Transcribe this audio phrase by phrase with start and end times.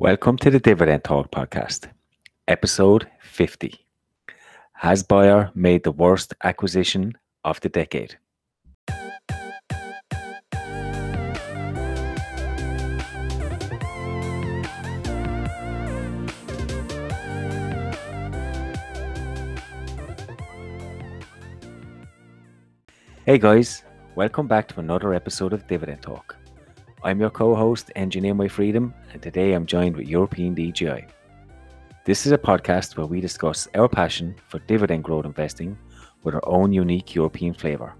[0.00, 1.88] Welcome to the Dividend Talk podcast,
[2.46, 3.84] episode 50.
[4.74, 8.16] Has Bayer made the worst acquisition of the decade?
[23.26, 23.82] Hey guys,
[24.14, 26.37] welcome back to another episode of Dividend Talk.
[27.04, 31.06] I'm your co host, Engineer My Freedom, and today I'm joined with European DJI.
[32.04, 35.78] This is a podcast where we discuss our passion for dividend growth investing
[36.24, 37.94] with our own unique European flavour.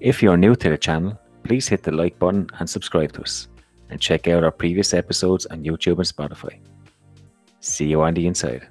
[0.00, 3.48] If you're new to the channel, please hit the like button and subscribe to us,
[3.88, 6.58] and check out our previous episodes on YouTube and Spotify.
[7.60, 8.68] See you on the inside.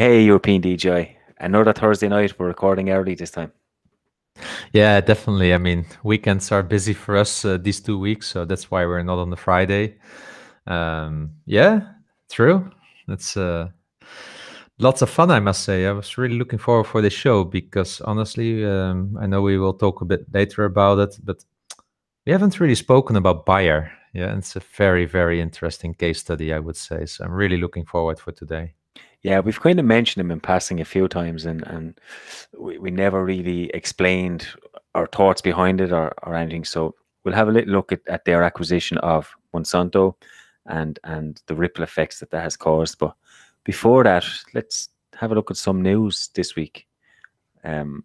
[0.00, 1.14] Hey, European DJI.
[1.40, 2.38] Another Thursday night.
[2.38, 3.52] We're recording early this time.
[4.72, 5.52] Yeah, definitely.
[5.52, 9.02] I mean, weekends are busy for us uh, these two weeks, so that's why we're
[9.02, 9.98] not on the Friday.
[10.66, 11.82] Um, yeah,
[12.30, 12.70] true.
[13.08, 13.68] That's uh,
[14.78, 15.84] lots of fun, I must say.
[15.84, 19.74] I was really looking forward for this show because honestly, um, I know we will
[19.74, 21.44] talk a bit later about it, but
[22.24, 23.92] we haven't really spoken about Bayer.
[24.14, 27.04] Yeah, it's a very, very interesting case study, I would say.
[27.04, 28.72] So I'm really looking forward for today.
[29.22, 32.00] Yeah, we've kind of mentioned him in passing a few times, and and
[32.58, 34.46] we, we never really explained
[34.94, 36.64] our thoughts behind it or, or anything.
[36.64, 40.14] So we'll have a little look at, at their acquisition of Monsanto
[40.66, 42.98] and and the ripple effects that that has caused.
[42.98, 43.14] But
[43.64, 46.86] before that, let's have a look at some news this week.
[47.62, 48.04] Um,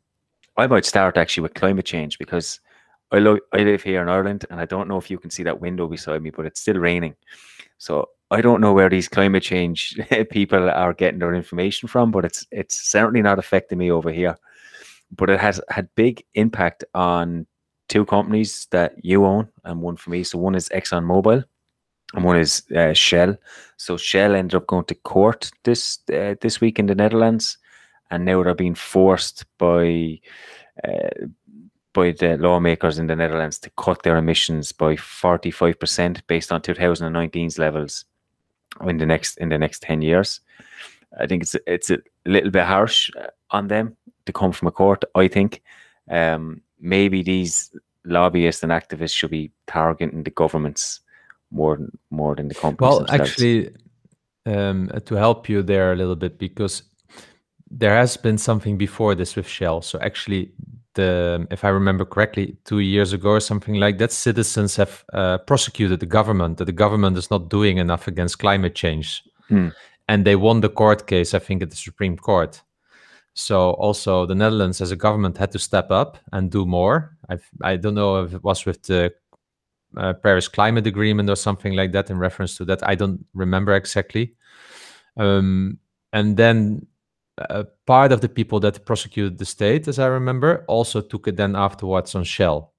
[0.58, 2.60] I might start actually with climate change because
[3.12, 5.44] I, lo- I live here in Ireland, and I don't know if you can see
[5.44, 7.16] that window beside me, but it's still raining.
[7.78, 10.00] So I don't know where these climate change
[10.32, 14.36] people are getting their information from, but it's it's certainly not affecting me over here.
[15.16, 17.46] But it has had big impact on
[17.88, 20.24] two companies that you own and one for me.
[20.24, 21.44] So one is ExxonMobil
[22.16, 23.36] and one is uh, Shell.
[23.78, 27.60] So Shell ended up going to court this uh, this week in the Netherlands,
[28.10, 30.20] and now they're being forced by
[30.84, 31.28] uh,
[31.94, 37.58] by the lawmakers in the Netherlands to cut their emissions by 45% based on 2019's
[37.58, 38.04] levels
[38.82, 40.42] in the next in the next 10 years.
[41.20, 43.10] I think it's it's a little bit harsh
[43.52, 45.04] on them to come from a court.
[45.16, 45.62] I think
[46.10, 47.76] um, maybe these
[48.06, 51.02] lobbyists and activists should be targeting the governments
[51.52, 52.90] more more than the companies.
[52.90, 53.32] Well, themselves.
[53.32, 53.70] actually,
[54.46, 56.84] um, to help you there a little bit, because
[57.70, 59.82] there has been something before this with Shell.
[59.82, 60.52] So actually,
[60.96, 65.38] the if I remember correctly, two years ago or something like that, citizens have uh,
[65.38, 69.70] prosecuted the government that the government is not doing enough against climate change, Hmm.
[70.08, 71.34] and they won the court case.
[71.38, 72.64] I think at the Supreme Court.
[73.34, 77.18] So also the Netherlands as a government had to step up and do more.
[77.30, 77.38] I
[77.74, 79.14] I don't know if it was with the
[79.98, 82.82] uh, Paris Climate Agreement or something like that in reference to that.
[82.90, 84.36] I don't remember exactly.
[85.18, 85.80] Um,
[86.12, 86.88] and then
[87.38, 91.36] uh, part of the people that prosecuted the state, as I remember, also took it
[91.36, 92.72] then afterwards on Shell.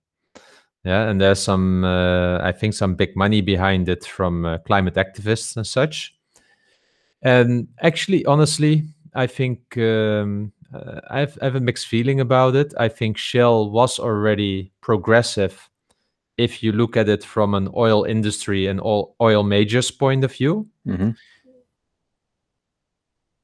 [0.84, 4.94] Yeah, and there's some, uh, I think, some big money behind it from uh, climate
[4.94, 6.14] activists and such.
[7.22, 8.84] And actually, honestly,
[9.14, 12.72] I think um, uh, I, have, I have a mixed feeling about it.
[12.78, 15.68] I think Shell was already progressive
[16.38, 20.32] if you look at it from an oil industry and all oil majors point of
[20.32, 20.68] view.
[20.86, 21.16] Mhm.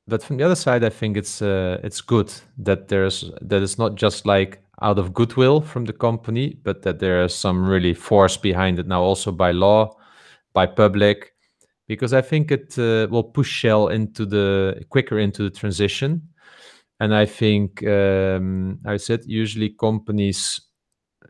[0.09, 3.79] But from the other side, I think it's uh, it's good that there's that it's
[3.79, 7.95] not just like out of goodwill from the company, but that there is some really
[7.95, 9.97] force behind it now, also by law,
[10.53, 11.35] by public,
[11.87, 16.29] because I think it uh, will push Shell into the quicker into the transition.
[16.99, 20.61] And I think um, I said usually companies,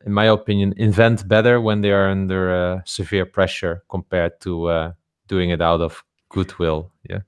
[0.07, 4.93] in my opinion, invent better when they are under uh, severe pressure compared to uh,
[5.29, 6.91] doing it out of goodwill.
[7.09, 7.21] Yeah.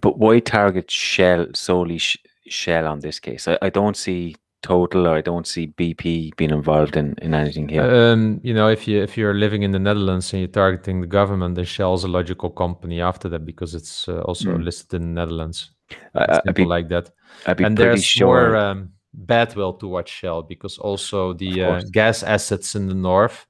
[0.00, 3.46] But why target Shell solely sh- Shell on this case?
[3.48, 7.68] I, I don't see Total or I don't see BP being involved in, in anything
[7.68, 7.82] here.
[7.82, 11.08] Um, you know, if you if you're living in the Netherlands and you're targeting the
[11.08, 14.64] government, then Shell is a logical company after that because it's uh, also Mm.
[14.64, 15.72] listed in the Netherlands.
[16.14, 17.10] I, I'd be, like that.
[17.46, 18.50] I'd be and pretty there's sure.
[18.50, 18.92] more um,
[19.26, 23.46] badwill towards Shell because also the uh, gas assets in the north,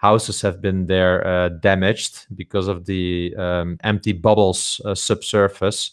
[0.00, 5.92] houses have been there uh, damaged because of the um, empty bubbles uh, subsurface.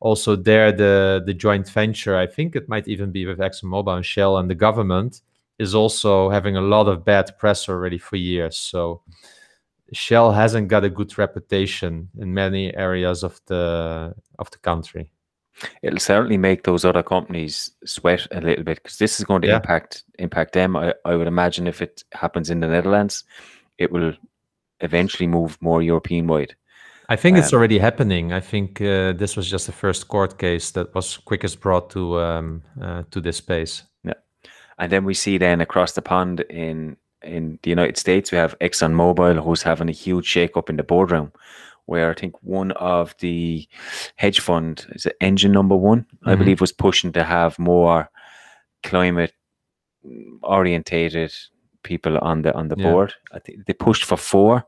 [0.00, 4.04] Also, there the the joint venture, I think it might even be with ExxonMobil and
[4.04, 5.20] Shell and the government,
[5.58, 8.56] is also having a lot of bad press already for years.
[8.56, 9.02] So
[9.92, 15.10] Shell hasn't got a good reputation in many areas of the of the country.
[15.82, 19.48] It'll certainly make those other companies sweat a little bit because this is going to
[19.48, 19.56] Yeah.
[19.56, 20.76] impact impact them.
[20.76, 23.24] I, I would imagine if it happens in the Netherlands,
[23.78, 24.12] it will
[24.80, 26.54] eventually move more European wide.
[27.08, 28.32] I think it's Um, already happening.
[28.32, 32.20] I think uh, this was just the first court case that was quickest brought to
[32.20, 33.84] um, uh, to this space.
[34.04, 34.14] Yeah,
[34.78, 38.56] And then we see then across the pond in in the United States, we have
[38.60, 41.32] ExxonMobil who's having a huge shake-up in the boardroom,
[41.86, 43.66] where I think one of the
[44.16, 46.38] hedge fund is it engine number one, I Mhm.
[46.38, 48.10] believe, was pushing to have more
[48.82, 49.32] climate
[50.42, 51.32] orientated
[51.82, 52.84] people on the on the Yeah.
[52.90, 53.14] board.
[53.32, 54.64] I think they pushed for four,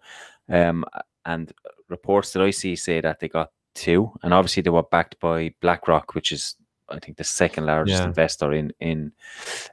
[0.49, 0.85] um,
[1.25, 1.53] and
[1.88, 5.55] reports that I see say that they got two, and obviously they were backed by
[5.61, 6.56] BlackRock, which is
[6.91, 8.06] I think the second largest Yeah.
[8.09, 9.12] investor in in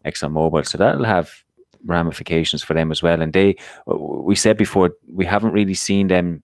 [0.03, 0.65] ExxonMobil.
[0.67, 1.31] So that'll have
[1.85, 3.21] ramifications for them as well.
[3.21, 3.55] And they,
[3.85, 6.43] we said before, we haven't really seen them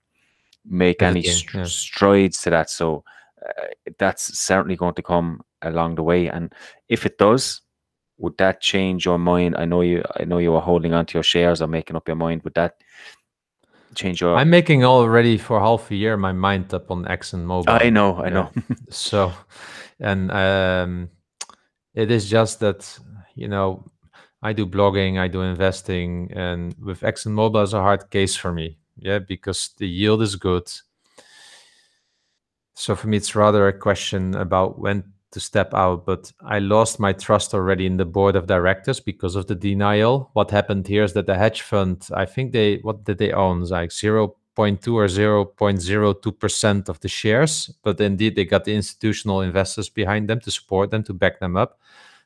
[0.66, 1.64] make any Pivoting, str- yeah.
[1.66, 2.70] strides to that.
[2.70, 3.04] So
[3.46, 3.64] uh,
[3.98, 6.28] that's certainly going to come along the way.
[6.28, 6.54] And
[6.90, 7.62] if it does,
[8.18, 9.56] would that change your mind?
[9.58, 10.04] I know you.
[10.16, 12.44] I know you were holding on to your shares or making up your mind.
[12.44, 12.76] Would that
[13.96, 14.36] change your?
[14.36, 17.66] I'm making already for half a year my mind up on ExxonMobil.
[17.68, 18.16] I know.
[18.18, 18.34] I Yeah.
[18.34, 18.52] know.
[18.90, 19.34] so
[20.00, 21.10] and um
[21.94, 22.98] it is just that
[23.36, 23.86] you know
[24.42, 28.80] i do blogging i do investing and with exxonmobil is a hard case for me
[29.02, 30.72] yeah because the yield is good.
[32.76, 37.00] So for me it's rather a question about when to step out but i lost
[37.00, 40.30] my trust already in the board of directors because of the denial.
[40.34, 43.62] What happened here is that the hedge fund i think they what did they own?
[43.62, 44.34] It's like 0.2
[44.94, 50.40] or 0.02 percent of the shares but indeed they got the institutional investors behind them
[50.42, 51.80] to support them to back them up.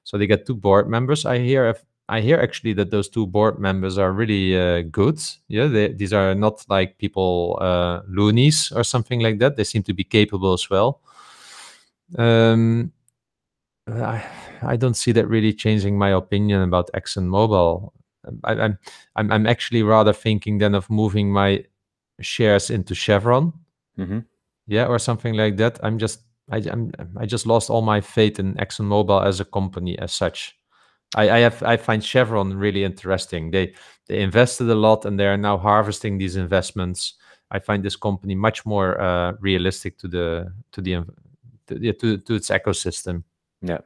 [0.04, 1.25] So they got two board members.
[1.25, 1.75] I hear
[2.07, 5.19] I hear actually that those two board members are really uh, good.
[5.48, 9.56] Yeah, they, these are not like people uh, loonies or something like that.
[9.56, 11.02] They seem to be capable as well.
[12.18, 12.92] Um,
[13.88, 14.24] I,
[14.62, 17.92] I don't see that really changing my opinion about ExxonMobil.
[18.44, 18.80] I, I'm
[19.16, 21.66] I'm I'm actually rather thinking then of moving my
[22.22, 23.54] shares into Chevron,
[23.96, 24.19] hmm
[24.68, 25.80] yeah, or something like that.
[25.84, 26.22] I'm just
[26.52, 30.57] I I'm, I just lost all my faith in ExxonMobil as a company as such.
[31.15, 33.51] I, I have I find Chevron really interesting.
[33.51, 33.73] They
[34.07, 37.15] they invested a lot and they are now harvesting these investments.
[37.51, 41.03] I find this company much more uh, realistic to the to the
[41.67, 43.23] to, to, to its ecosystem.
[43.62, 43.79] Yeah.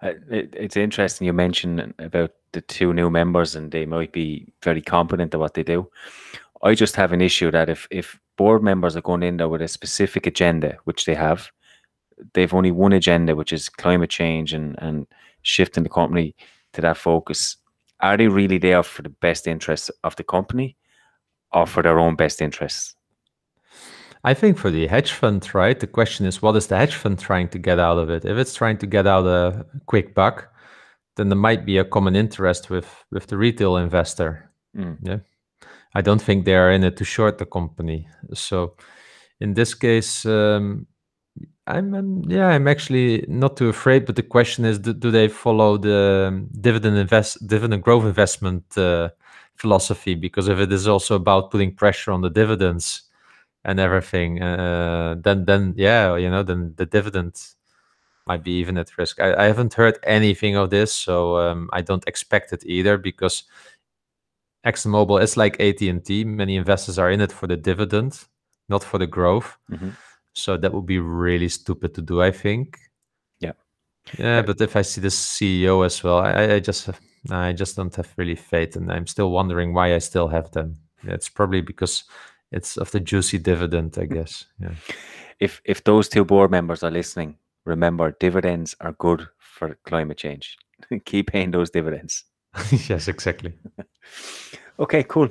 [0.00, 4.52] Uh, it, it's interesting you mentioned about the two new members and they might be
[4.62, 5.90] very competent at what they do.
[6.62, 9.62] I just have an issue that if if board members are going in there with
[9.62, 11.50] a specific agenda, which they have,
[12.34, 15.06] they've only one agenda, which is climate change and and
[15.42, 16.34] shifting the company
[16.72, 17.56] to that focus.
[18.00, 20.76] Are they really there for the best interests of the company
[21.52, 22.94] or for their own best interests?
[24.24, 25.78] I think for the hedge fund, right?
[25.78, 28.24] The question is, what is the hedge fund trying to get out of it?
[28.24, 30.52] If it's trying to get out a quick buck,
[31.16, 34.50] then there might be a common interest with with the retail investor.
[34.76, 34.98] Mm.
[35.02, 35.18] Yeah,
[35.94, 38.08] I don't think they are in it to short the company.
[38.34, 38.74] So,
[39.40, 40.86] in this case, um,
[41.68, 44.06] I'm, I'm yeah, I'm actually not too afraid.
[44.06, 48.64] But the question is, do, do they follow the um, dividend invest dividend growth investment
[48.76, 49.10] uh,
[49.56, 50.14] philosophy?
[50.14, 53.02] Because if it is also about putting pressure on the dividends
[53.64, 57.34] and everything, uh, then then yeah, you know, then the dividend
[58.26, 59.20] might be even at risk.
[59.20, 63.44] I, I haven't heard anything of this, so um, I don't expect it either because
[64.66, 66.24] ExxonMobil is like AT&T.
[66.24, 68.24] Many investors are in it for the dividend,
[68.68, 69.56] not for the growth.
[69.70, 69.96] Mhm.
[70.38, 72.78] So that would be really stupid to do, I think.
[73.40, 73.52] Yeah.
[74.18, 77.76] Yeah, but if I see the CEO as well, I, I- just have, I just
[77.76, 80.76] don't have really faith, and I'm still wondering why I still have them.
[81.02, 82.04] It's probably because
[82.52, 84.46] it's of the juicy dividend, I guess.
[84.60, 84.74] Yeah.
[85.40, 90.56] If if those two board members are listening, remember dividends are good for climate change.
[91.04, 92.24] Keep paying those dividends.
[92.88, 93.52] yes, exactly.
[94.78, 95.28] Okay, cool.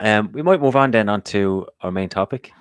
[0.00, 2.52] Um, we might move on then onto our main topic.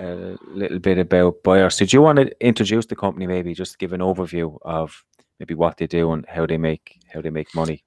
[0.00, 1.76] A little bit about buyers.
[1.76, 3.26] So, do you want to introduce the company?
[3.26, 5.04] Maybe just give an overview of
[5.40, 7.82] maybe what they do and how they make how they make money.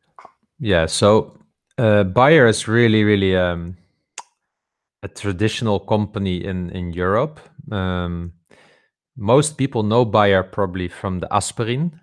[0.59, 0.87] Yeah.
[0.87, 1.37] So
[1.77, 3.77] uh, Bayer is really, really um,
[5.03, 7.39] a traditional company in in Europe.
[7.71, 8.33] Um,
[9.15, 11.99] most people know Bayer probably from the aspirin,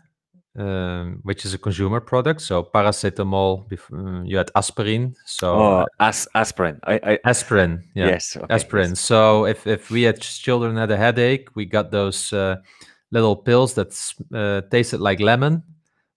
[0.59, 2.40] um, which is a consumer product.
[2.40, 3.71] So paracetamol.
[3.73, 5.14] uh, you had aspirin.
[5.25, 6.80] So Oh, as, aspirin.
[6.85, 7.85] I, I aspirin.
[7.95, 8.07] Yeah.
[8.09, 8.97] yes, okay, aspirin.
[8.97, 12.57] So if if we had children had a headache, we got those uh,
[13.11, 13.92] little pills that
[14.35, 15.62] uh, tasted like lemon.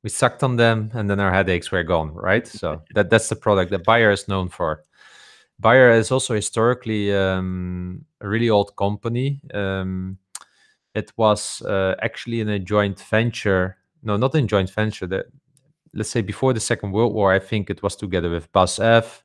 [0.04, 2.14] We sucked on them, and then our headaches were gone.
[2.14, 2.48] Right.
[2.48, 4.84] So that that's the product that Bayer is known for.
[5.60, 9.40] Bayer is also historically um, a really old company.
[9.54, 10.18] Um,
[10.96, 13.78] it was uh, actually in a joint venture.
[14.04, 15.08] No, not in joint venture.
[15.08, 15.26] That
[15.94, 19.22] let's say before the Second World War, I think it was together with BASF,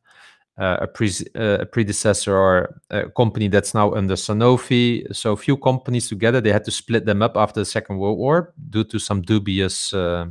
[0.59, 5.15] uh, a, pre- uh, a predecessor or a company that's now under Sanofi.
[5.15, 6.41] So a few companies together.
[6.41, 9.93] They had to split them up after the Second World War due to some dubious
[9.93, 10.27] uh,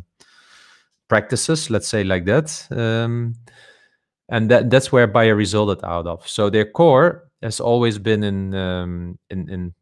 [1.07, 1.69] practices.
[1.69, 2.67] Let's say like that.
[2.71, 3.35] Um,
[4.29, 6.27] and that that's where Bayer resulted out of.
[6.27, 9.73] So their core has always been in um, in in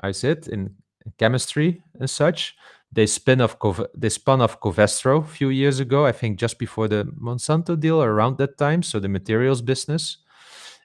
[0.00, 0.74] I said in
[1.18, 2.56] chemistry and such.
[2.94, 3.56] They spin off
[3.94, 8.00] they spun off Covestro a few years ago, I think just before the Monsanto deal
[8.00, 8.82] around that time.
[8.82, 10.18] So the materials business.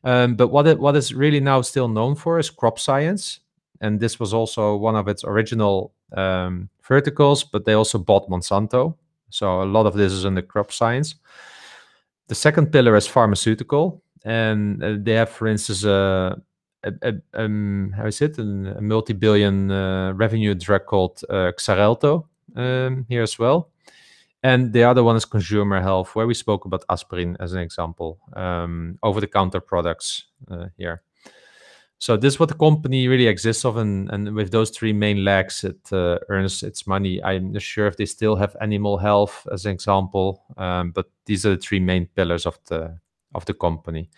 [0.04, 3.42] Um, but what it, what is really now still known for is crop science,
[3.82, 7.44] and this was also one of its original um, verticals.
[7.44, 8.96] But they also bought Monsanto,
[9.30, 11.16] so a lot of this is in the crop science.
[12.28, 16.42] The second pillar is pharmaceutical, and uh, they have, for instance, a,
[16.84, 18.44] a, a um, how is it, a,
[18.82, 23.70] multi-billion uh, revenue drug called uh, Xarelto um, here as well.
[24.42, 28.20] And the other one is consumer health, where we spoke about aspirin as an example,
[28.34, 31.02] um, over-the-counter products uh, here.
[32.02, 35.26] So this is what the company really exists of, and, and with those three main
[35.26, 37.22] legs, it uh, earns its money.
[37.22, 41.46] I'm not sure if they still have animal health as an example, um, but these
[41.46, 42.98] are the three main pillars of the
[43.36, 44.10] of the company,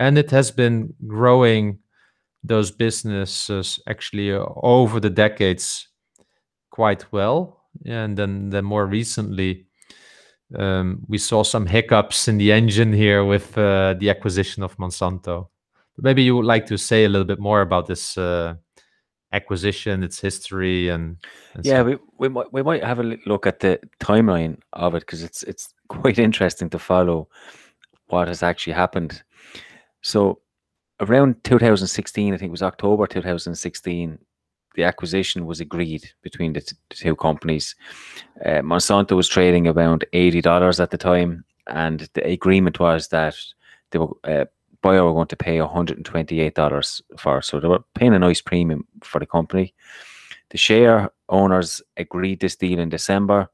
[0.00, 1.78] and it has been growing
[2.44, 5.88] those businesses actually uh, over the decades
[6.70, 9.66] quite well, and then then more recently.
[10.58, 15.48] Um, we saw some hiccups in the engine here with uh, the acquisition of Monsanto
[15.98, 18.54] maybe you would like to say a little bit more about this uh,
[19.32, 21.16] acquisition, its history, and,
[21.54, 25.00] and yeah, we, we might we might have a look at the timeline of it
[25.00, 27.28] because it's it's quite interesting to follow
[28.06, 29.22] what has actually happened.
[30.02, 30.40] So
[31.00, 34.18] around 2016, I think it was October 2016,
[34.74, 37.74] the acquisition was agreed between the, t- the two companies.
[38.44, 43.34] Uh, Monsanto was trading around eighty dollars at the time, and the agreement was that
[43.90, 44.44] they were uh,
[44.84, 47.42] were going to pay $128 for.
[47.42, 49.74] So they were paying a nice premium for the company.
[50.50, 53.50] The share owners agreed this deal in December,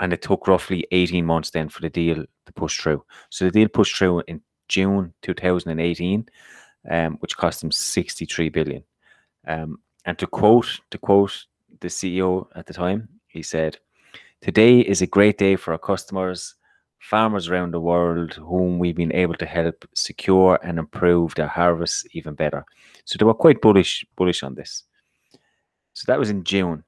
[0.00, 3.04] and it took roughly 18 months then for the deal to push through.
[3.30, 6.26] So the deal pushed through in June 2018,
[6.90, 8.82] um, which cost them 63 billion.
[9.46, 11.46] Um, and to quote to quote
[11.80, 13.78] the CEO at the time, he said,
[14.40, 16.54] "Today is a great day for our customers
[17.00, 22.04] farmers around the world whom we've been able to help secure and improve their harvests
[22.12, 22.64] even better.
[23.04, 24.84] So they were quite bullish bullish on this.
[25.94, 26.84] So that was in June.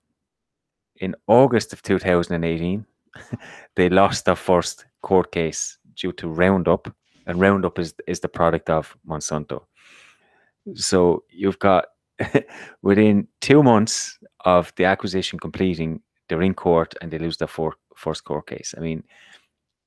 [0.96, 2.86] In August of 2018,
[3.74, 6.94] they lost their first court case due to Roundup,
[7.26, 9.62] and Roundup is is the product of Monsanto.
[10.74, 11.86] So you've got
[12.82, 17.74] within two months of the acquisition completing, they're in court and they lose their for,
[17.96, 18.74] first court case.
[18.76, 19.02] I mean,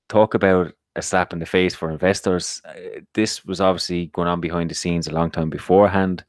[0.10, 2.62] talk about a slap in the face for investors.
[2.66, 6.24] Uh, this was obviously going on behind the scenes a long time beforehand.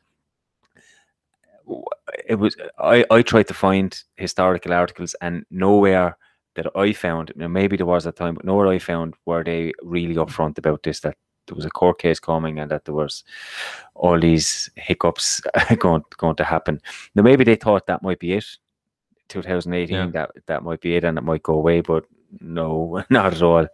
[2.29, 6.17] It was I, I tried to find historical articles and nowhere
[6.57, 9.73] that I found, know, maybe there was a time, but nowhere I found were they
[9.83, 13.25] really upfront about this that there was a court case coming and that there was
[13.95, 15.41] all these hiccups
[15.79, 16.81] going going to happen.
[17.15, 18.47] Now maybe they thought that might be it.
[19.29, 20.07] 2018 yeah.
[20.13, 22.05] that that might be it and it might go away, but
[22.41, 23.67] no, not at all.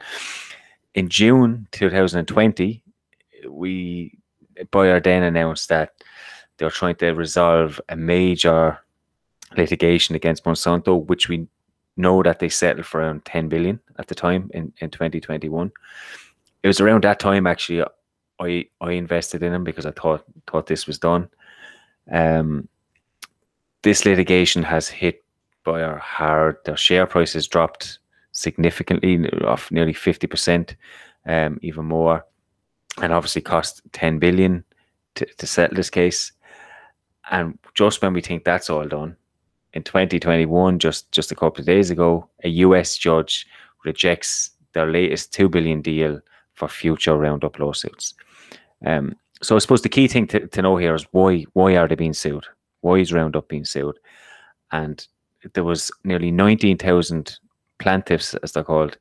[0.94, 2.82] In June 2020,
[3.48, 4.18] we
[4.70, 5.92] Bayer then announced that
[6.56, 8.78] they were trying to resolve a major
[9.56, 11.46] litigation against Monsanto, which we
[11.96, 15.70] know that they settled for around 10 billion at the time in, in 2021.
[16.62, 17.84] It was around that time actually
[18.40, 21.28] I I invested in them because I thought thought this was done.
[22.10, 22.68] Um,
[23.82, 25.24] this litigation has hit
[25.64, 26.56] Bayer hard.
[26.64, 27.98] Their share price has dropped
[28.32, 30.74] significantly, off nearly 50%,
[31.26, 32.24] um, even more,
[33.00, 34.64] and obviously cost 10 billion
[35.16, 36.32] to, to settle this case.
[37.30, 39.16] And just when we think that's all done,
[39.74, 43.46] in 2021, just just a couple of days ago, a US judge
[43.84, 46.20] rejects their latest two billion deal
[46.54, 48.14] for future Roundup lawsuits.
[48.84, 51.88] Um, so I suppose the key thing to, to know here is why why are
[51.88, 52.46] they being sued?
[52.80, 53.98] Why is Roundup being sued?
[54.70, 55.06] And
[55.54, 57.38] there was nearly 19,000
[57.78, 58.96] plaintiffs, as they're called,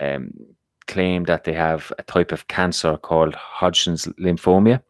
[0.00, 0.32] um,
[0.86, 4.82] claim that they have a type of cancer called Hodgkin's lymphoma.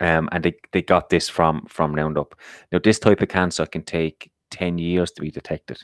[0.00, 2.34] Um, and they, they got this from from Roundup.
[2.70, 5.82] Now, this type of cancer can take 10 years to be detected.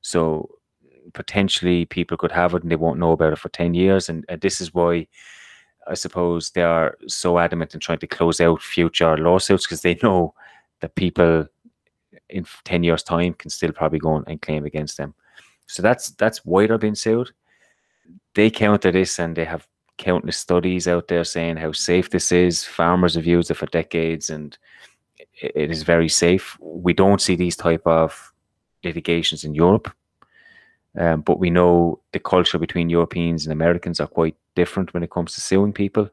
[0.00, 0.48] So
[1.12, 4.08] potentially people could have it and they won't know about it for 10 years.
[4.08, 5.06] And, and this is why
[5.86, 9.98] I suppose they are so adamant in trying to close out future lawsuits because they
[10.02, 10.34] know
[10.80, 11.46] that people
[12.28, 15.14] in 10 years time can still probably go and claim against them
[15.66, 17.30] so that's that's why they're being sued
[18.34, 19.66] they counter this and they have
[20.00, 24.30] countless studies out there saying how safe this is farmers have used it for decades
[24.30, 24.58] and
[25.42, 28.32] it, is very safe we don't see these type of
[28.82, 29.94] litigations in europe
[30.98, 35.10] um, but we know the culture between Europeans and Americans are quite different when it
[35.10, 36.10] comes to suing people.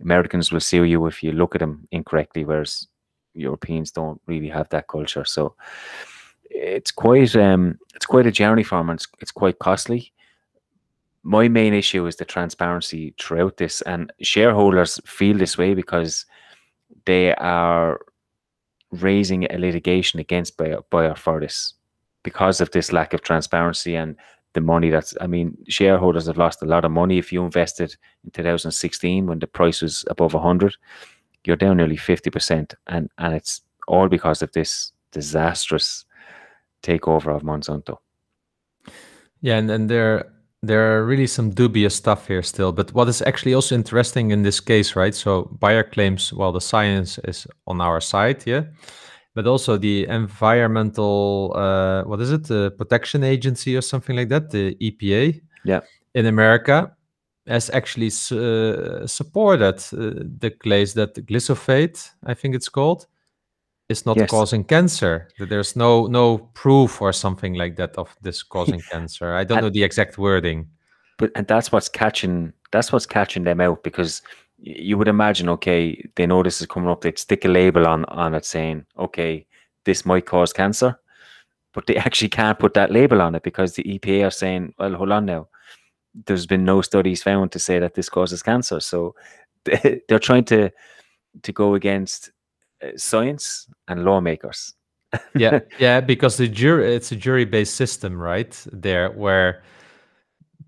[0.00, 2.86] Americans will sue you if you look at them incorrectly, whereas
[3.34, 5.24] Europeans don't really have that culture.
[5.24, 5.54] So
[6.50, 10.12] it's quite um, it's quite a journey for them, it's, it's quite costly.
[11.28, 16.24] My main issue is the transparency throughout this, and shareholders feel this way because
[17.04, 18.00] they are
[18.92, 21.74] raising a litigation against Bayer, Bayer for this
[22.22, 24.16] because of this lack of transparency and
[24.54, 27.18] the money that's I mean shareholders have lost a lot of money.
[27.18, 27.94] If you invested
[28.24, 30.76] in 2016 when the price was above 100
[31.44, 36.06] you're down nearly 50% and and it's all because of this disastrous
[36.82, 37.98] takeover of Monsanto.
[39.42, 43.22] Yeah and, and there there are really some dubious stuff here still but what is
[43.22, 45.14] actually also interesting in this case right?
[45.14, 48.64] So Bayer claims well the science is on our side yeah?
[49.34, 52.44] But also the environmental uh, what is it?
[52.44, 55.80] The protection agency or something like that the epa yeah.
[56.14, 56.92] in america
[57.46, 63.06] has actually uh, supported uh, the claims that glyphosate i think it's called
[63.88, 64.30] is not Yes.
[64.30, 69.34] causing cancer that there's no no proof or something like that of this causing cancer.
[69.34, 70.68] I don't And- know the exact wording.
[71.18, 74.22] But and that's what's catching that's what's catching them out because
[74.58, 77.86] y- you would imagine okay they know this is coming up they'd stick a label
[77.88, 79.46] on on it saying okay
[79.84, 80.96] this might cause cancer
[81.74, 84.94] but they actually can't put that label on it because the epa are saying well
[84.94, 85.48] hold on now.
[86.26, 88.80] There's been no studies found to say that this causes cancer.
[88.80, 89.14] So
[89.64, 90.70] they- they're trying to
[91.42, 92.30] to go against
[92.96, 94.74] science and lawmakers.
[95.34, 99.62] Yeah yeah because the jury it's a jury based system right there where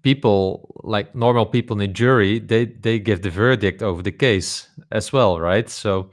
[0.03, 4.69] people like normal people in the jury they they give the verdict over the case
[4.93, 5.69] as well right?
[5.69, 6.11] So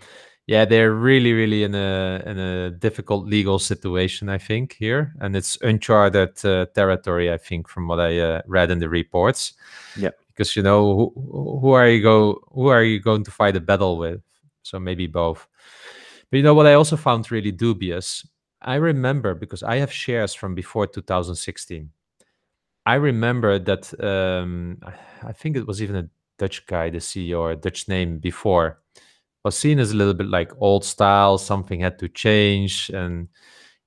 [0.48, 5.14] yeah they're really really in a in a difficult legal situation i think here.
[5.22, 9.54] And it's uncharted uh, territory i think from what i uh, read in the reports.
[9.96, 10.12] Yeah.
[10.28, 13.62] because you know who, who are you go who are you going to fight a
[13.62, 14.22] battle with?
[14.64, 15.48] So maybe both
[16.30, 18.28] but you know what i also found really dubious
[18.62, 21.90] i remember because i have shares from before 2016
[22.86, 27.52] I remember that um, I- think it was even a Dutch guy, the CEO, or
[27.52, 28.80] a Dutch name before,
[29.44, 31.38] was seen as a little bit like old style.
[31.38, 33.28] Something had to change, and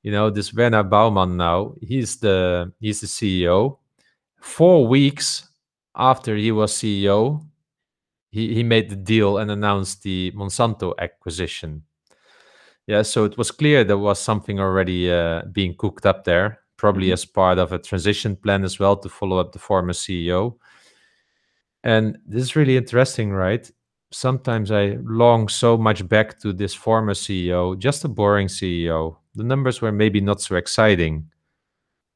[0.03, 3.79] you know this Werner Baumann now he's the he's the CEO.
[4.41, 5.49] Four weeks
[5.97, 7.45] after he was CEO,
[8.31, 11.83] he he made the deal and announced the Monsanto acquisition.
[12.87, 17.09] Yeah, so it was clear there was something already uh, being cooked up there, probably
[17.09, 17.13] Mhm.
[17.13, 20.59] as part of a transition plan as well to follow up the former CEO.
[21.85, 23.71] And this is really interesting, right?
[24.13, 29.19] Sometimes I long so much back to this former CEO, just a boring CEO.
[29.35, 31.31] The numbers were maybe not so exciting,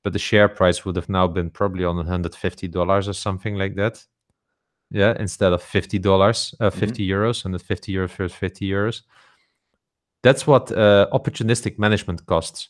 [0.03, 4.05] but the share price would have now been probably on $150 or something like that.
[4.95, 9.03] Yeah, instead of $50, uh, 50 euros, and the 50 euros versus 50 euros.
[10.23, 12.69] That's what uh, opportunistic management costs.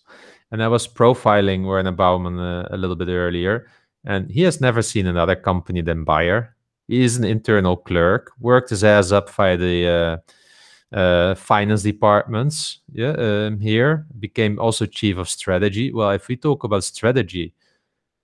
[0.51, 3.67] And I was profiling Werner Baumann uh, a little bit earlier,
[4.07, 6.57] and he has never seen another company than Bayer.
[6.89, 12.81] He is an internal clerk, worked his ass up via the uh, uh, finance departments.
[12.91, 15.93] Yeah, um, here became also chief of strategy.
[15.93, 17.53] Well, if we talk about strategy,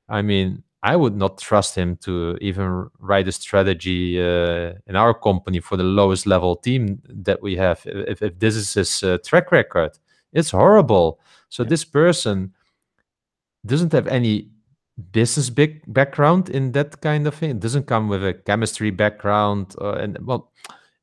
[0.08, 5.12] I mean, I would not trust him to even write a strategy uh, in our
[5.12, 7.82] company for the lowest level team that we have.
[7.84, 9.92] If, if this is his uh, track record,
[10.32, 11.20] it's horrible.
[11.50, 11.68] So Yeah.
[11.68, 12.54] this person
[13.66, 14.48] doesn't have any
[15.12, 17.50] business big background in that kind of thing.
[17.50, 20.50] It Doesn't come with a chemistry background, uh, and well,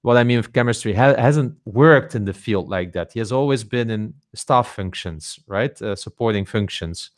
[0.02, 3.12] what I mean with chemistry ha- hasn't worked in the field like that.
[3.13, 7.12] He has always been in staff functions, right, uh, supporting functions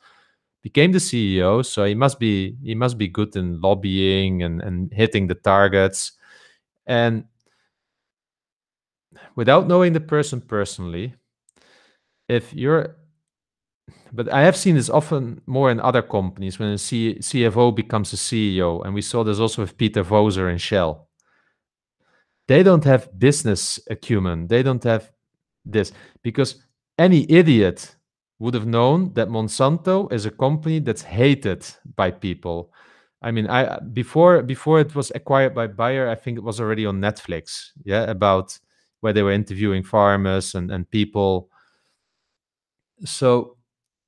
[0.62, 4.94] became the CEO, so he must be he must be good in lobbying and, and
[4.94, 6.14] hitting the targets.
[6.86, 7.26] And
[9.36, 11.16] without knowing the person personally,
[12.28, 12.96] if you're
[14.12, 18.12] but I have seen this often more in other companies when a C- CFO becomes
[18.14, 21.08] a CEO, and we saw this also with Peter Voser and Shell.
[22.48, 24.48] They don't have business acumen.
[24.48, 25.12] They don't have
[25.64, 25.92] this
[26.24, 26.64] because
[26.98, 27.96] any idiot
[28.40, 32.74] would have known that Monsanto is a company that's hated by people.
[33.22, 36.86] I mean, I before before it was acquired by Bayer, I think it was already
[36.86, 37.72] on Netflix.
[37.84, 38.58] Yeah, about
[39.02, 41.50] where they were interviewing farmers and and people.
[43.06, 43.58] So,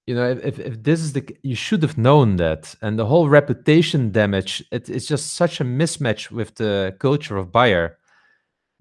[0.07, 3.27] you know, if if this is the you should have known that, and the whole
[3.27, 4.63] reputation damage.
[4.71, 7.97] It, it's just such a mismatch with the culture of Bayer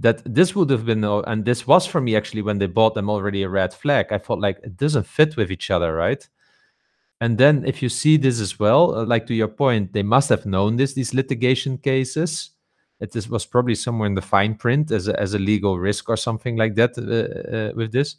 [0.00, 3.10] that this would have been and this was for me actually when they bought them
[3.10, 4.06] already a red flag.
[4.10, 6.26] I thought like it doesn't fit with each other right?
[7.20, 10.30] And then if you see this as well uh, like to your point they must
[10.30, 12.50] have known this these litigation cases.
[12.98, 16.10] It is, was probably somewhere in the fine print as a, as a legal risk
[16.10, 18.16] or something like that uh, uh, with this.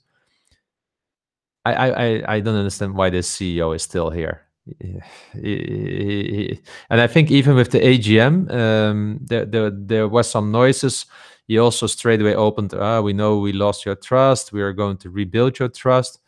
[1.63, 4.41] I, I i don't understand why this ceo is still here.
[6.89, 11.05] And i think even with the agm um, there, there there was some noises
[11.51, 14.95] he also straight away opened ah we know we lost your trust we are going
[14.95, 16.19] to rebuild your trust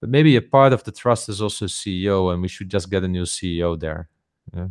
[0.00, 3.02] but maybe a part of the trust is also ceo and we should just get
[3.02, 4.08] a new ceo there
[4.54, 4.68] yeah.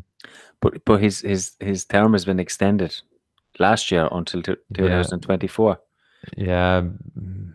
[0.61, 3.01] but but his his his term has been extended
[3.57, 5.79] last year until 2024
[6.37, 6.45] yeah.
[6.47, 6.81] yeah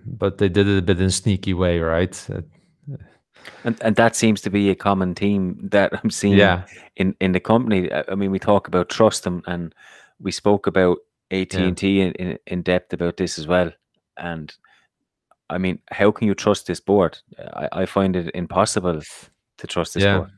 [0.05, 2.29] but they did it a bit in a sneaky way right
[3.65, 6.65] and and that seems to be a common theme that I'm seeing yeah.
[6.97, 7.91] in in the company.
[7.93, 9.75] I mean, we talk about trust and and
[10.19, 10.99] we spoke about
[11.43, 12.05] AT&T yeah.
[12.05, 13.73] in, in, in depth about this as well.
[14.17, 14.55] And
[15.51, 17.19] I mean, how can you trust this board?
[17.39, 19.01] I, I find it impossible
[19.59, 20.19] to trust this yeah.
[20.19, 20.31] board.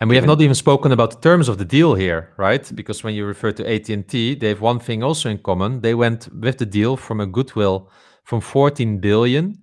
[0.00, 2.70] And we have not even spoken about the terms of the deal here, right?
[2.72, 5.80] Because when you refer to AT&T, they have one thing also in common.
[5.80, 7.90] They went with the deal from a goodwill
[8.22, 9.58] from 14 billion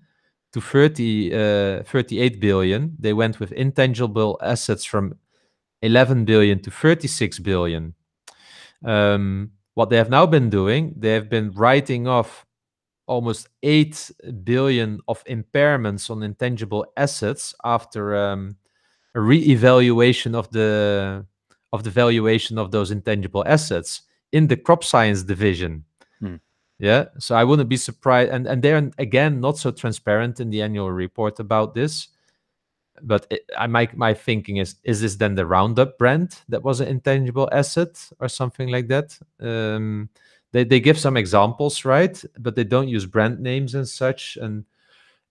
[0.52, 2.98] to 30, uh, 38 billion.
[3.00, 5.16] They went with intangible assets from
[5.82, 7.94] 11 billion to 36 billion.
[8.84, 12.46] Um, what they have now been doing, they have been writing off
[13.08, 14.12] almost 8
[14.44, 18.56] billion of impairments on intangible assets after um,
[19.14, 21.26] a re-evaluation of the
[21.72, 25.84] of the valuation of those intangible assets in the crop science division.
[26.20, 26.36] Hmm.
[26.80, 28.32] Yeah, so I wouldn't be surprised.
[28.32, 32.08] And and they're again not so transparent in the annual report about this
[33.02, 36.80] but it, I my my thinking is is this then the Roundup brand that was
[36.80, 39.18] an intangible asset or something like that?
[39.40, 40.10] Um,
[40.52, 42.24] they they give some examples, right?
[42.40, 44.38] But they don't use brand names and such.
[44.42, 44.66] And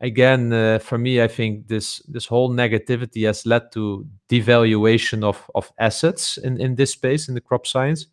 [0.01, 5.51] again, uh, for me, I think this this whole negativity has led to devaluation of
[5.55, 8.07] of assets in in this space in the crop science.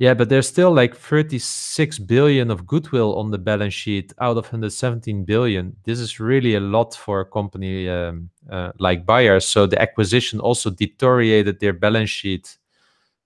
[0.00, 4.44] Yeah, but there's still like 36 billion of goodwill on the balance sheet out of
[4.44, 5.76] 117 billion.
[5.84, 9.40] This is really a lot for a company um, uh, like Bayer.
[9.40, 12.56] So the acquisition also deteriorated their balance sheet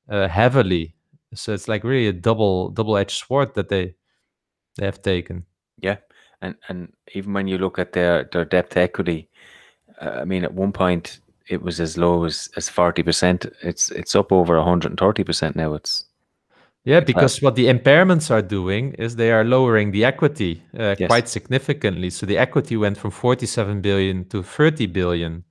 [0.08, 0.96] uh, heavily.
[1.34, 3.94] So it's like really a double double-edged sword that they
[4.76, 5.44] they have taken.
[5.78, 5.98] Yeah,
[6.42, 9.28] and and even when you look at their their debt equity,
[10.00, 13.46] uh, I mean, at one point it was as low as as forty percent.
[13.62, 15.74] It's it's up over one hundred and thirty percent now.
[15.74, 16.06] It's
[16.84, 21.08] yeah, because what the impairments are doing is they are lowering the equity uh, yes.
[21.08, 22.10] quite significantly.
[22.10, 25.44] So the equity went from 47 billion to 30 billion.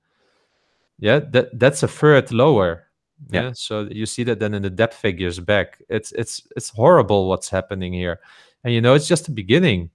[1.00, 2.84] Yeah, that that's a third lower.
[3.30, 3.42] Yeah.
[3.42, 3.52] yeah.
[3.54, 5.82] So you see that then in the debt figures back.
[5.88, 8.20] It's it's it's horrible what's happening here.
[8.62, 9.90] And you know, it's just the beginning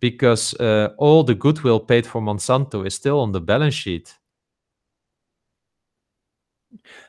[0.00, 4.14] because uh, all the goodwill paid for Monsanto is still on the balance sheet.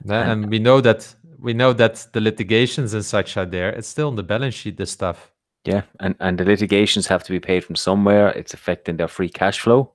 [0.10, 3.70] and we know that we know that the litigations and such are there.
[3.70, 5.32] It's still on the balance sheet, this stuff.
[5.66, 8.30] Yeah, and and the litigations have to be paid from somewhere.
[8.30, 9.94] It's affecting their free cash flow.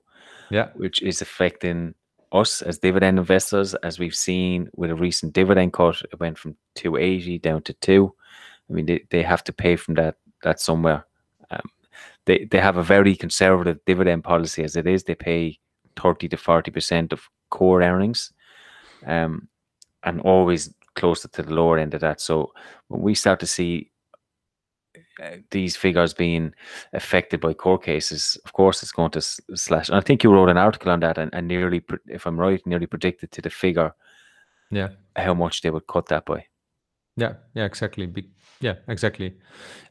[0.49, 1.95] Yeah, which is affecting
[2.31, 6.01] us as dividend investors, as we've seen with a recent dividend cut.
[6.11, 8.13] It went from two eighty down to two.
[8.69, 11.05] I mean, they, they have to pay from that that somewhere.
[11.49, 11.69] Um,
[12.25, 15.03] they they have a very conservative dividend policy as it is.
[15.03, 15.59] They pay
[15.95, 18.31] thirty to forty percent of core earnings,
[19.05, 19.47] um,
[20.03, 22.21] and always closer to the lower end of that.
[22.21, 22.53] So
[22.87, 23.91] when we start to see
[25.21, 26.53] uh, these figures being
[26.93, 29.89] affected by court cases, of course, it's going to slash.
[29.89, 32.65] And I think you wrote an article on that, and, and nearly, if I'm right,
[32.65, 33.93] nearly predicted to the figure,
[34.71, 36.45] yeah, how much they would cut that by.
[37.17, 38.07] Yeah, yeah, exactly.
[38.07, 38.29] Be-
[38.59, 39.37] yeah, exactly.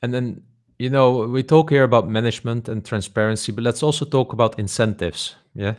[0.03, 0.43] And then
[0.79, 5.37] you know we talk here about management and transparency, but let's also talk about incentives.
[5.55, 5.75] Yeah,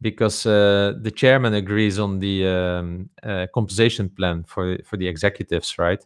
[0.00, 5.78] because uh, the chairman agrees on the um, uh, compensation plan for for the executives,
[5.78, 6.04] right?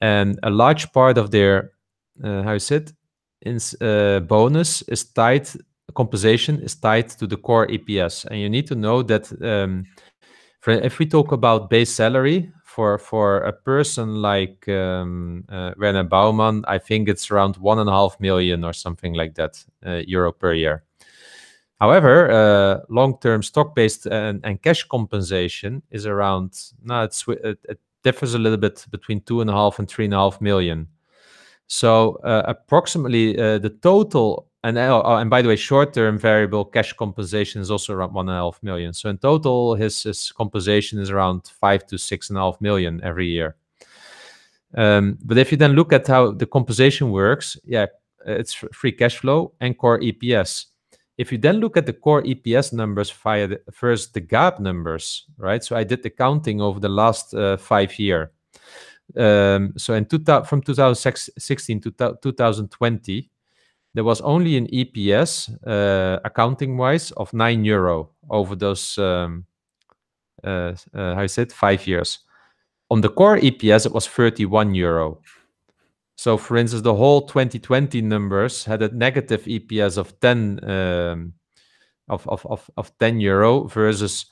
[0.00, 1.72] And a large part of their
[2.22, 2.92] uh, how is it?
[3.42, 5.48] In uh, bonus is tied
[5.94, 9.86] compensation is tied to the core EPS, and you need to know that um,
[10.66, 16.64] if we talk about base salary for for a person like um, uh, Werner Baumann,
[16.66, 20.32] I think it's around one and a half million or something like that uh, euro
[20.32, 20.84] per year
[21.84, 27.22] However, uh, long-term stock-based and, cash compensation is around now at,
[28.02, 30.88] differs a little bit between two and a half and three and a half million.
[31.66, 36.94] So uh, approximately uh, the total, and oh, and by the way, short-term variable cash
[36.94, 38.94] compensation is also around one and a half million.
[38.94, 43.02] So in total, his, his compensation is around five to six and a half million
[43.04, 43.56] every year.
[44.74, 47.86] Um, but if you then look at how the compensation works, yeah,
[48.24, 50.66] it's free cash flow and core EPS.
[51.16, 55.26] If you then look at the core EPS numbers via the, first the GAAP numbers,
[55.38, 55.62] right?
[55.62, 58.32] So I did the counting over the last uh, five year.
[59.16, 63.30] Um, so in two, from 2016 to 2020,
[63.94, 69.46] there was only an EPS uh, accounting wise of nine euro over those um,
[70.44, 72.18] uh, uh, how is it five years.
[72.90, 75.20] On the core EPS, it was 31 euro.
[76.16, 81.32] So, for instance, the whole 2020 numbers had a negative EPS of 10 um,
[82.08, 84.26] of, of, of, of 10 euro versus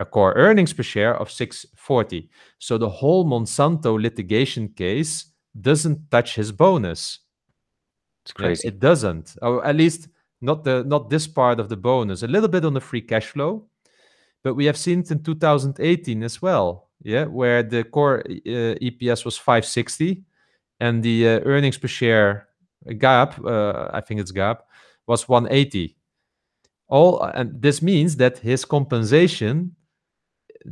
[0.00, 2.28] a core earnings per share of 640.
[2.58, 5.26] So the whole Monsanto litigation case
[5.58, 7.20] doesn't touch his bonus.
[8.24, 8.68] It's crazy.
[8.68, 10.08] It doesn't, or at least
[10.40, 12.22] not the not this part of the bonus.
[12.22, 13.66] A little bit on the free cash flow,
[14.44, 16.90] but we have seen it in 2018 as well.
[17.02, 20.22] Yeah, where the core uh, EPS was 560
[20.82, 22.48] and the uh, earnings per share
[22.86, 24.58] GAAP uh, i think it's GAAP,
[25.06, 25.96] was 180.
[26.88, 29.76] All and this means that his compensation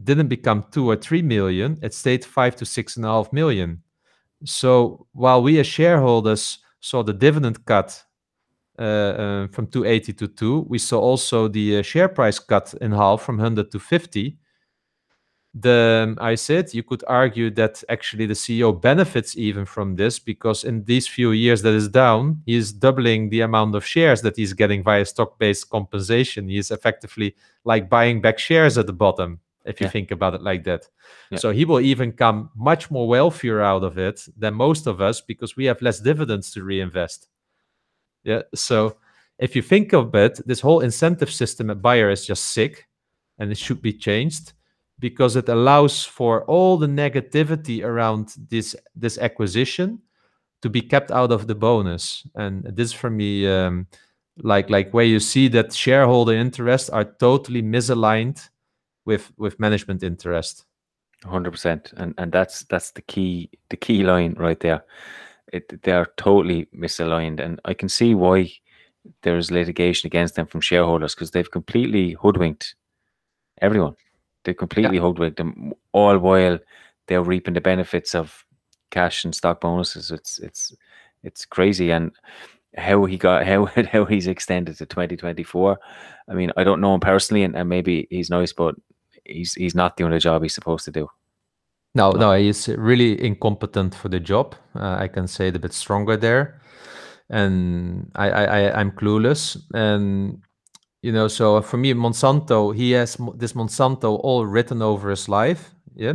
[0.05, 3.83] didn't become two or three million; it stayed five to six and a half million.
[4.45, 8.05] So while we as shareholders saw the dividend cut
[8.79, 12.93] uh, uh, from 280 to 2, we saw also the uh, share price cut in
[12.93, 14.39] half from 100 to 50
[15.55, 20.19] the um, I said you could argue that actually the CEO benefits even from this
[20.19, 24.23] because in these few years that is down, he is doubling the amount of shares
[24.23, 26.49] that he's getting via stock-based compensation.
[26.49, 27.35] He is effectively
[27.65, 29.91] like buying back shares at the bottom, if you yeah.
[29.91, 30.89] think about it like that.
[31.33, 31.39] Yeah.
[31.39, 35.21] So he will even come much more wealthier out of it than most of us
[35.21, 37.27] because we have less dividends to reinvest.
[38.23, 38.43] Yeah.
[38.55, 38.99] So
[39.41, 42.87] if you think of it, this whole incentive system at Bayer is just sick
[43.41, 44.53] and it should be changed
[45.01, 49.99] because it allows for all the negativity around this this acquisition
[50.63, 52.27] to be kept out of the bonus.
[52.35, 53.87] And this for me um,
[54.43, 58.49] like like where you see that shareholder interests are totally misaligned
[59.07, 60.67] with with management interest.
[61.25, 64.85] 100% and and that's that's the key the key line right there.
[65.53, 67.41] It, they are totally misaligned.
[67.41, 68.53] And i can see why
[69.23, 72.75] there's litigation against them from shareholders because they've completely hoodwinked
[73.63, 73.97] everyone
[74.45, 75.03] they completely yeah.
[75.03, 76.59] hoodwinked them, all while
[77.07, 78.45] they're reaping the benefits of
[78.91, 80.11] cash and stock bonuses.
[80.11, 80.75] It's it's
[81.23, 82.13] it's crazy, and
[82.77, 85.79] how he got how how he's extended to 2024.
[86.29, 88.75] I mean, I don't know him personally, and, and maybe he's nice, but
[89.25, 91.09] he's he's not doing the job he's supposed to do.
[91.95, 94.55] No, no, he's really incompetent for the job.
[94.77, 96.61] Uh, I can say it a bit stronger there,
[97.29, 99.57] and I, I, I'm clueless.
[99.75, 100.41] And
[101.03, 105.75] you know so for me monsanto he has this monsanto all written over his life
[106.01, 106.15] yeah?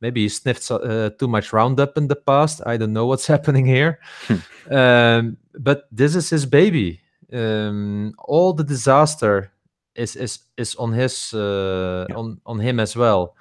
[0.00, 2.62] Maybe he sniffed uh, too much roundup in the past.
[2.66, 4.00] I don't know what's happening here.
[4.26, 4.74] Hmm.
[4.74, 7.00] um, but this is his baby.
[7.32, 9.52] Um, all the disaster
[9.94, 12.16] is is is on his uh, yeah.
[12.16, 13.36] on on him as well.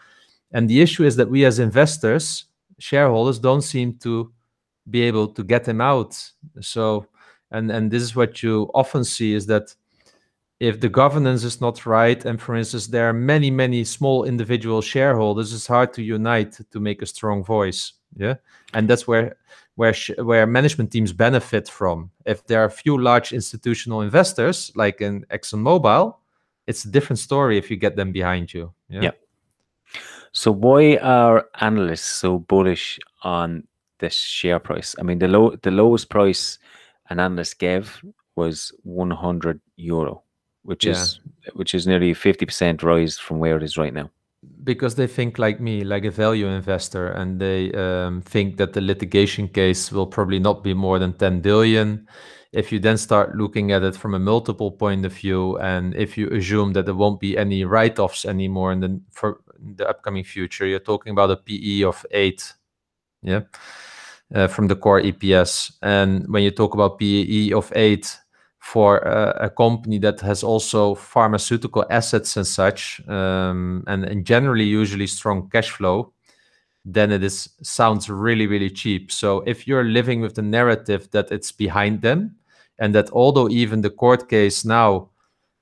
[0.52, 2.46] And the issue is that we as investors
[2.80, 4.32] shareholders don't seem to
[4.90, 6.16] be able to get him out.
[6.62, 7.08] So
[7.52, 9.76] and and this is what you often see is that
[10.60, 14.82] if the governance is not right and for instance there are many many small individual
[14.82, 18.36] shareholders it's hard to unite to make a strong voice yeah?
[18.74, 19.36] And that's where
[19.76, 22.12] where where management teams benefit from.
[22.26, 26.16] If there are a few large institutional investors like in exxonmobil
[26.68, 29.12] it's a different story if you get them behind you yeah, yeah.
[30.32, 33.64] so why are analysts so bullish on
[33.98, 34.96] this share price?
[35.00, 36.60] I mean the low the lowest price
[37.10, 38.04] an analyst gave
[38.36, 40.24] was 100 euro
[40.70, 40.92] which yeah.
[40.92, 41.20] is
[41.54, 44.12] which is nearly 50% rise from where it is right now.
[44.64, 48.82] Because they think like me like a value investor and they um, think that the
[48.82, 52.08] litigation case will probably not be more than 10 billion.
[52.54, 56.18] If you then start looking at it from a multiple point of view and if
[56.20, 59.42] you assume that there won't be any write-offs anymore in the for
[59.76, 62.54] the upcoming future you're talking about a pe of 8
[63.24, 63.42] yeah
[64.34, 68.20] uh, from the core eps and when you talk about pe of 8
[68.60, 74.66] for a, a, company that has also pharmaceutical assets and such, um, and, and, generally
[74.66, 76.12] usually strong cash flow,
[76.84, 79.12] then it is sounds really really cheap.
[79.12, 82.36] So if you're living with the narrative that it's behind them,
[82.80, 85.10] and that although even the court case now,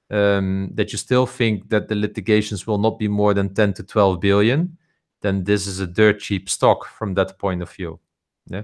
[0.10, 3.84] um, that you still think that the litigations will not be more than 10 to
[3.84, 4.78] 12 billion,
[5.22, 8.00] then this is a dirt cheap stock from that point of view.
[8.48, 8.64] Yeah.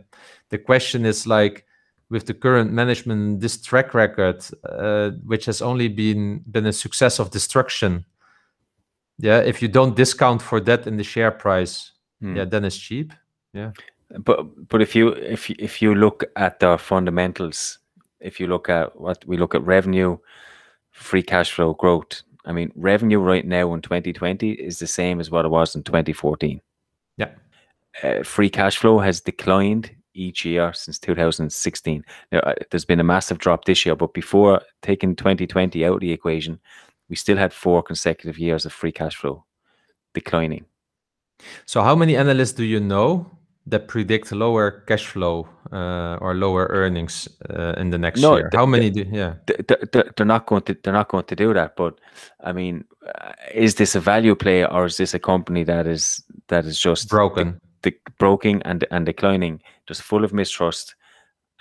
[0.49, 1.65] The question is like
[2.13, 7.19] with the current management, this track record, uh, which has only been been a success
[7.19, 8.05] of destruction.
[9.17, 12.35] Yeah, if you don't discount for that in the share price, Hmm.
[12.37, 13.13] yeah, then it's cheap.
[13.53, 13.71] Yeah.
[14.25, 17.79] But but if you if you- if you look at the fundamentals,
[18.19, 20.17] if you look at what we look at revenue,
[20.91, 22.23] free cash flow growth.
[22.45, 25.83] I mean, revenue right now in 2020 is the same as what it was in
[25.83, 26.61] 2014.
[27.17, 27.31] Yeah.
[28.03, 32.03] Uh, free cash flow has declined each year since 2016.
[32.31, 35.99] Now, uh, there's been a massive drop this year, but before taking 2020 out of
[35.99, 36.59] the equation,
[37.09, 39.45] we still had four consecutive years of free cash flow
[40.13, 40.65] declining.
[41.65, 43.29] So how many analysts do you know
[43.65, 48.49] that predict lower cash flow uh, or lower earnings uh, in the next No, year?
[48.53, 49.35] How many do yeah.
[49.47, 51.75] th- th- th- they're not going to they're not going to do that.
[51.75, 51.99] But
[52.43, 56.23] I mean, uh, is this a value play or is this a company that is
[56.47, 57.59] that is just broken?
[57.83, 60.95] De- broken and and declining, just full of mistrust?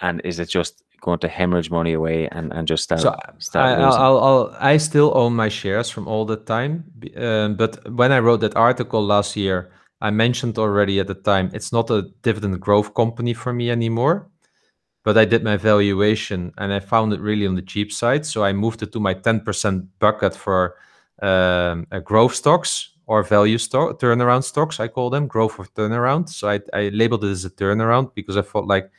[0.00, 3.78] And is it just going to hemorrhage money away and and just start So start
[3.78, 3.82] I?
[3.82, 6.84] I'll, I'll, I still own my shares from all the time.
[7.16, 11.50] Um, but when I wrote that article last year, I mentioned already at the time
[11.52, 14.28] it's not a dividend growth company for me anymore.
[15.04, 18.24] But I did my valuation and I found it really on the cheap side.
[18.24, 20.76] So I moved it to my 10% bucket for
[21.20, 24.80] um, uh, growth stocks or value stock turnaround stocks.
[24.80, 26.30] I call them growth or turnaround.
[26.30, 28.90] So I, I labeled it as a turnaround because I felt like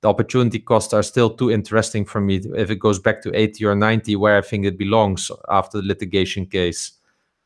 [0.00, 3.64] the opportunity costs are still too interesting for me if it goes back to 80
[3.66, 6.92] or 90 where i think it belongs after the litigation case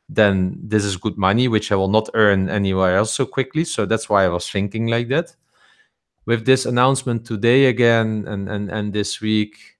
[0.09, 3.85] then this is good money which i will not earn anywhere else so quickly so
[3.85, 5.37] that's why i was thinking like that
[6.24, 9.76] with this announcement today again and and, and this week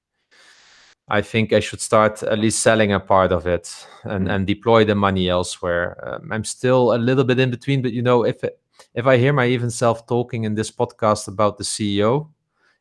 [1.09, 4.33] i think i should start at least selling a part of it and Mm.
[4.35, 5.97] and deploy the money elsewhere.
[6.07, 8.59] Um, i'm still a little bit in between but you know if it,
[8.95, 12.29] if i hear my even self talking in this podcast about the ceo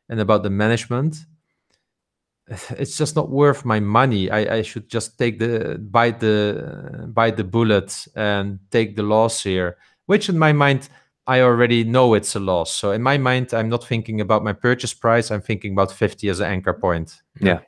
[0.08, 1.16] and about the management
[2.78, 4.30] it's just not worth my money.
[4.30, 9.42] I, I should just take the bite the bite the bullet and take the loss
[9.42, 10.88] here which in my mind
[11.26, 12.70] i already know it's a loss.
[12.72, 15.32] So in my mind i'm not thinking about my purchase price.
[15.32, 17.20] I'm thinking about 50 as an anchor point.
[17.40, 17.60] Yeah.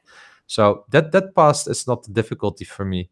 [0.49, 3.09] So that that past is not the difficulty for me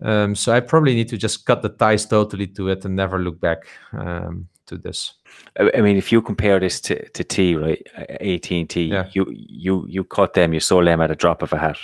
[0.00, 3.18] um, so i probably need to just cut the ties totally to it and never
[3.18, 5.12] look back um, to this
[5.58, 7.86] I mean, if you compare this to, to T, right,
[8.20, 9.08] AT and T, Yeah.
[9.12, 11.78] you you you cut them, you saw them at a drop of a hat.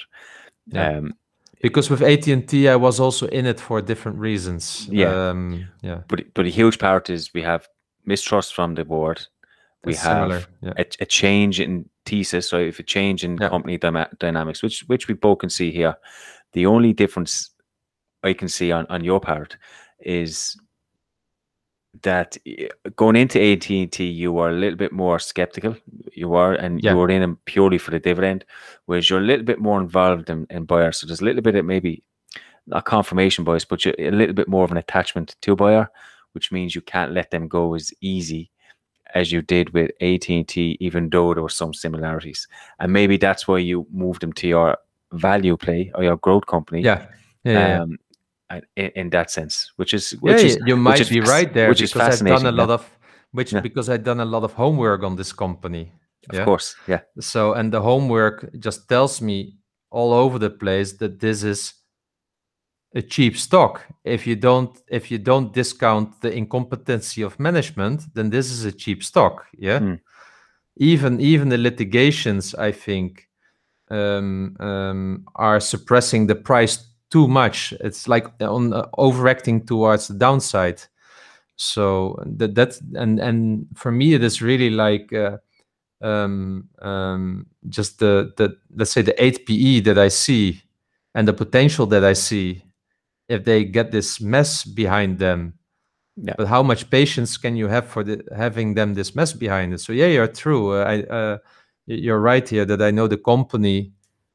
[0.66, 0.98] Yeah.
[0.98, 1.14] Um,
[1.62, 4.88] because with AT&T I was also in it for different reasons.
[4.90, 5.31] Yeah.
[5.31, 6.01] Um, yeah.
[6.09, 7.68] but but a huge part is we have
[8.05, 9.27] mistrust from the board.
[9.84, 10.44] We It's have similar.
[10.60, 10.72] Yeah.
[10.76, 13.48] a, a change in thesis, so if a change in Yeah.
[13.48, 15.96] company dyma- dynamics, which which we both can see here,
[16.52, 17.50] the only difference
[18.22, 19.56] I can see on on your part
[20.00, 20.56] is
[22.02, 25.76] that eh, going into AT and T, you were a little bit more skeptical.
[26.12, 26.92] You were, and Yeah.
[26.92, 28.44] you were in them purely for the dividend,
[28.86, 30.92] whereas you're a little bit more involved in, in Bayer.
[30.92, 32.02] So there's a little bit of maybe
[32.68, 35.90] not confirmation bias, but you're a little bit more of an attachment to Bayer,
[36.32, 38.50] which means you can't let them go as easy
[39.14, 42.48] as you did with AT&T, even though there were some similarities.
[42.79, 44.79] And maybe that's why you moved them to your
[45.12, 46.83] value play or your growth company.
[46.83, 47.07] Yeah.
[47.44, 47.53] Yeah.
[47.53, 47.83] yeah, yeah.
[47.83, 47.98] Um,
[48.77, 51.20] in, in that sense, which is Yeah, which is yeah, you which might is be
[51.20, 52.75] right there which is because I've done a lot yeah.
[52.75, 52.90] of
[53.33, 53.61] which Yeah.
[53.61, 55.92] because I've done a lot of homework on this company.
[56.31, 59.57] Of course, yeah, So and the homework just tells me
[59.90, 61.75] all over the place that this is
[62.94, 63.85] a cheap stock.
[64.05, 68.72] If you don't if you don't discount the incompetency of management, then this is a
[68.72, 69.46] cheap stock.
[69.57, 69.78] Yeah.
[69.78, 69.94] Hmm.
[70.76, 73.28] Even even the litigations, I think,
[73.90, 77.74] um, um, are suppressing the price too much.
[77.81, 80.83] It's like on uh, overacting towards the downside.
[81.57, 85.38] So that that's and and for me it is really like uh,
[86.00, 90.62] um, um, just the the let's say the eight PE that I see
[91.14, 92.62] and the potential that I see
[93.32, 95.54] if they get this mess behind them.
[96.16, 96.34] Yeah.
[96.36, 99.80] But how much patience can you have for the, having them this mess behind it?
[99.80, 100.72] So yeah, you're true.
[100.74, 101.38] Uh, I uh,
[101.87, 103.92] you're right here that I know the company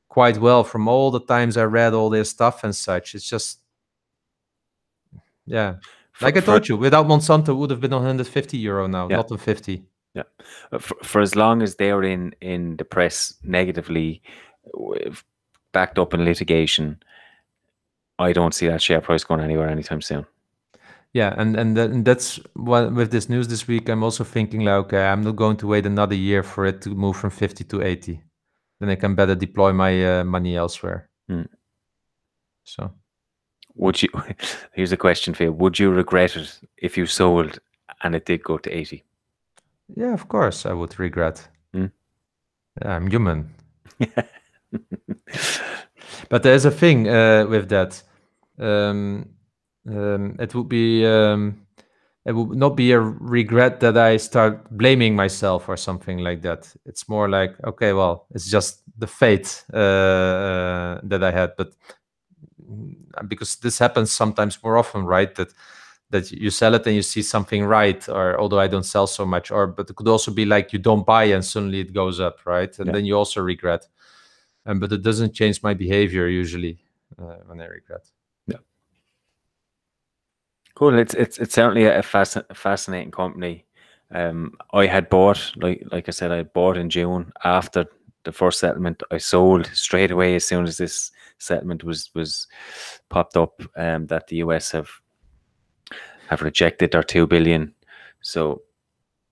[0.10, 3.16] quite well from all the times I read all their stuff and such.
[3.16, 3.60] It's just
[5.46, 5.76] yeah.
[6.14, 9.18] For- Like I for- told you, without Monsanto, would have been 150 euro now, Yeah.
[9.18, 9.84] not on 50.
[10.18, 14.22] uh, for, for as long as they're in in the press negatively,
[15.74, 16.98] backed up in litigation,
[18.20, 20.26] I don't see that share price going anywhere anytime soon.
[21.14, 23.90] Yeah, and and, that, and that's what with this news this week.
[23.90, 26.90] I'm also thinking like, okay, I'm not going to wait another year for it to
[26.90, 28.22] move from 50 to 80.
[28.80, 31.10] Then I can better deploy my uh, money elsewhere.
[31.28, 31.44] Hmm.
[32.64, 32.92] So
[33.76, 34.10] would you?
[34.74, 37.60] Here's a question for you: Would you regret it if you sold
[38.04, 39.04] and it did go to eighty?
[39.96, 41.48] Yeah, of course, I would regret.
[41.74, 41.92] Mm.
[42.82, 43.54] Yeah, I'm human.
[46.30, 48.02] but there's a thing uh, with that.
[48.60, 49.30] Um,
[49.90, 51.66] um, it would be um,
[52.26, 56.74] it would not be a regret that I start blaming myself or something like that.
[56.86, 61.74] It's more like okay, well, it's just the fate uh, uh, that I had, but
[62.62, 62.96] mm,
[63.28, 65.34] because this happens sometimes more often, right?
[65.36, 65.54] That
[66.12, 69.26] that you sell it and you see something right, or although I don't sell so
[69.26, 72.20] much, or but it could also be like you don't buy and suddenly it goes
[72.20, 72.78] up, right?
[72.80, 72.94] And Yeah.
[72.94, 73.88] then you also regret.
[74.68, 76.78] Um, but it doesn't change my behavior usually
[77.18, 78.06] uh, when I regret.
[78.48, 78.58] Yeah.
[80.76, 81.00] Cool.
[81.00, 83.66] It's it's it's certainly a fasc- fascinating company.
[84.12, 87.86] Um, I had bought like like I said, I bought in June after
[88.26, 89.02] the first settlement.
[89.10, 92.48] I sold straight away as soon as this settlement was was
[93.10, 93.62] popped up.
[93.78, 94.90] Um, that the US have
[96.28, 97.74] have rejected their two billion.
[98.22, 98.64] So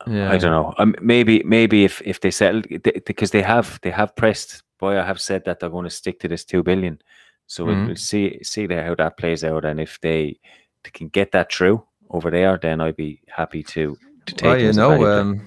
[0.07, 0.73] Yeah, I don't know.
[0.77, 4.63] Um, maybe maybe if if they settled they, because they have they have pressed.
[4.79, 6.99] Boy, I have said that they're going to stick to this two billion.
[7.47, 7.85] So we'll, Mhm.
[7.87, 10.39] we'll see see there how that plays out, and if they,
[10.83, 14.43] they can get that through over there, then I'd be happy to to take.
[14.43, 15.41] Well, you know, um,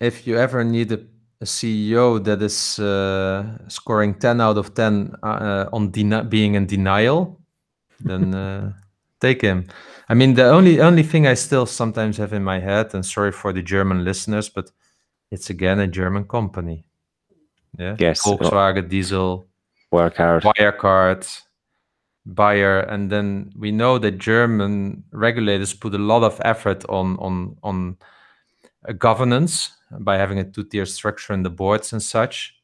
[0.00, 0.98] if you ever need a,
[1.40, 6.66] a CEO that is uh, scoring 10 out of 10 uh, on deni- being in
[6.66, 7.40] denial,
[8.00, 8.72] then uh,
[9.24, 9.66] take him.
[10.10, 13.32] I mean, the only only thing I still sometimes have in my head, and sorry
[13.32, 14.70] for the German listeners, but
[15.30, 16.84] it's again a German company.
[17.78, 17.96] Yeah.
[17.98, 19.46] Yes, Volkswagen, Diesel,
[19.90, 20.42] work hard.
[20.42, 21.42] Wirecard,
[22.24, 27.56] Bayer, and then we know that German regulators put a lot of effort on on
[27.62, 27.96] on
[28.88, 29.70] uh, governance
[30.00, 32.54] by having a two-tier structure in the boards and such.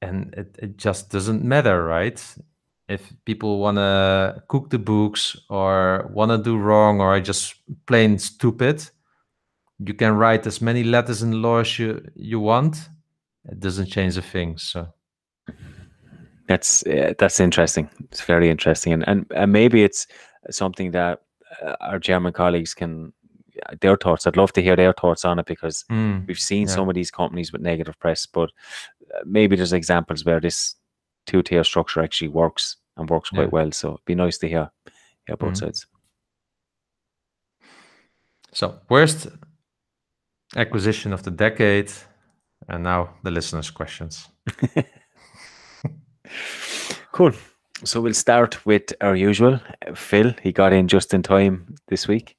[0.00, 2.20] And it, it just doesn't matter, right?
[2.92, 7.54] If people want to cook the books or want to do wrong or are just
[7.86, 8.90] plain stupid,
[9.78, 12.76] you can write as many letters and laws you, you want.
[13.44, 14.58] It doesn't change a thing.
[14.58, 14.86] So
[16.48, 17.88] That's uh, that's interesting.
[18.10, 20.06] It's very interesting, and and, and maybe it's
[20.50, 21.20] something that
[21.62, 23.12] uh, our German colleagues can
[23.80, 24.26] their thoughts.
[24.26, 26.74] I'd love to hear their thoughts on it because mm, we've seen Yeah.
[26.74, 28.50] some of these companies with negative press, but
[29.14, 30.76] uh, maybe there's examples where this
[31.26, 33.48] two tier structure actually works and works quite Yeah.
[33.52, 33.72] well.
[33.72, 34.70] So it'd be nice to hear
[35.26, 35.58] hear both Mhm.
[35.58, 35.86] sides.
[38.52, 39.28] So, worst
[40.56, 41.90] acquisition of the decade,
[42.68, 44.28] and now the listeners' questions.
[47.12, 47.32] Cool.
[47.84, 49.60] So we'll start with our usual
[49.94, 50.32] Phil.
[50.42, 52.36] He got in just in time this week,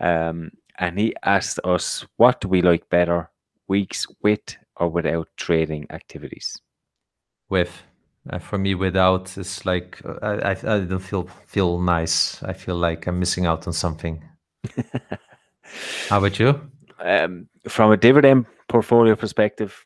[0.00, 3.30] um, and he asked us, "What do we like better,
[3.68, 6.60] weeks with or without trading activities?"
[7.50, 7.82] With
[8.30, 12.42] uh, for me, without it's like uh, I, I don't feel feel nice.
[12.42, 14.22] I feel like I'm missing out on something.
[16.08, 16.60] How about you?
[17.00, 19.84] um, from a dividend portfolio perspective,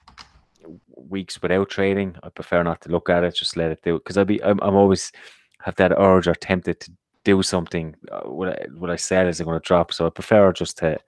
[0.96, 3.34] weeks without trading, I prefer not to look at it.
[3.34, 5.12] Just let it do because I be I'm, I'm always
[5.60, 6.92] have that urge or tempted to
[7.24, 7.94] do something.
[8.10, 10.98] Uh, what I, what I said is going to drop, so I prefer just to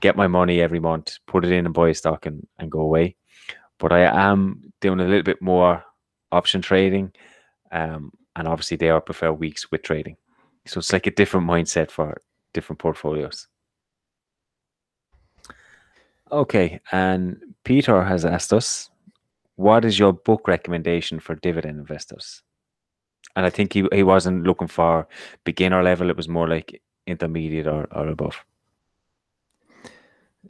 [0.00, 2.80] get my money every month, put it in and buy a stock and, and go
[2.80, 3.16] away.
[3.78, 5.82] But I am doing a little bit more
[6.36, 7.12] option trading,
[7.72, 10.16] um, and obviously they I prefer weeks with trading.
[10.66, 12.20] So it's like a different mindset for
[12.52, 13.48] different portfolios.
[16.30, 18.90] Okay, and Peter has asked us,
[19.56, 22.42] what is your book recommendation for dividend investors?
[23.36, 25.06] And I think he, he wasn't looking for
[25.44, 28.44] beginner level, it was more like intermediate or, or above.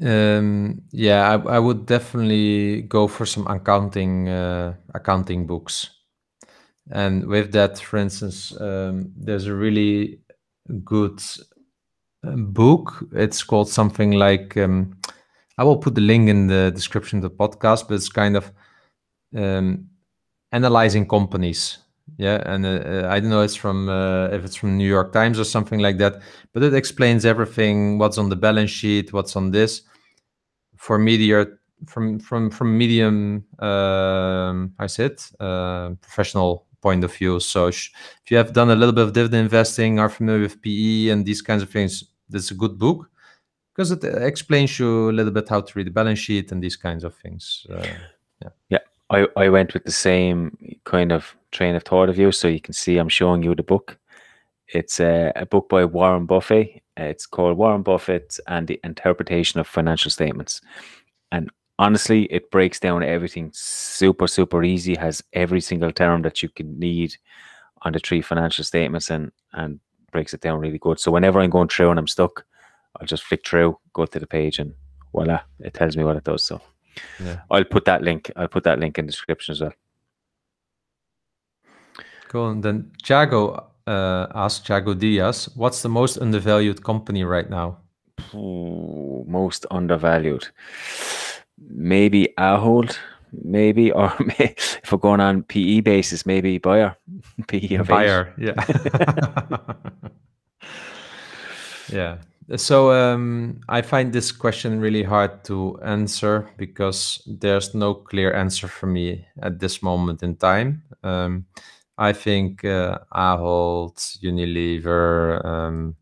[0.01, 5.91] Um, yeah, I, I would definitely go for some accounting uh, accounting books.
[6.91, 10.21] And with that, for instance, um, there's a really
[10.85, 11.21] good
[12.25, 13.05] uh, book.
[13.13, 14.99] It's called something like um,
[15.59, 18.53] I will put the link in the description of the podcast, but it's kind of
[19.35, 19.89] um,
[20.53, 21.79] analyzing companies.
[22.19, 25.13] Yeah, and uh, uh, I don't know it's from uh, if it's from New York
[25.13, 29.37] Times or something like that, but it explains everything: what's on the balance sheet, what's
[29.37, 29.83] on this.
[30.77, 31.47] For media,
[31.87, 37.41] from from from medium, um, I said, uh, professional point of view.
[37.41, 37.91] So sh-
[38.25, 41.27] if you have done a little bit of dividend investing, are familiar with PE and
[41.27, 43.11] these kinds of things, this is a good book
[43.75, 46.63] because it uh, explains you a little bit how to read the balance sheet and
[46.63, 47.67] these kinds of things.
[48.71, 52.33] Uh, I, I went with the same kind of train of thought of you.
[52.33, 53.99] So you can see I'm showing you the book.
[54.69, 56.83] It's a, a book by Warren Buffett.
[56.97, 60.61] It's called Warren Buffett and the Interpretation of Financial Statements.
[61.31, 66.49] And honestly, it breaks down everything super, super easy, has every single term that you
[66.49, 67.17] can need
[67.83, 69.79] on the three financial statements and and
[70.11, 70.99] breaks it down really good.
[70.99, 72.45] So whenever I'm going through and I'm stuck,
[72.99, 74.73] I'll just flick through, go to the page, and
[75.13, 76.43] voila, it tells me what it does.
[76.43, 76.61] So
[77.23, 77.41] Yeah.
[77.51, 78.31] I'll put that link.
[78.37, 79.73] I'll put that link in the description as well.
[82.29, 82.51] Cool.
[82.51, 87.79] And then Jago uh, asked Jago Diaz, what's the most undervalued company right now?
[88.35, 90.49] Ooh, most undervalued.
[91.59, 92.99] Maybe Ahold,
[93.33, 96.97] maybe, or may, if we're going on PE basis, maybe Bayer.
[97.49, 97.89] PE of.
[97.89, 98.55] Bayer, yeah.
[101.93, 102.19] yeah.
[102.55, 108.69] So um, I find this question really hard to answer because there's no clear answer
[108.69, 110.85] for me at this moment in time.
[111.03, 111.47] Um,
[111.99, 115.97] I think uh, Ahold, Unilever, um,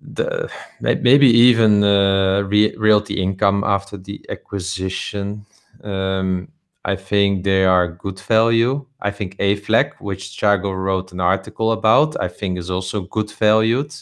[0.00, 0.50] the
[0.80, 5.44] may- maybe even uh, Re- Realty Income after the acquisition.
[5.84, 6.48] Um,
[6.86, 8.86] I think they are good value.
[9.00, 13.94] I think Aflac, which Chago wrote an article about, I think is also good valued.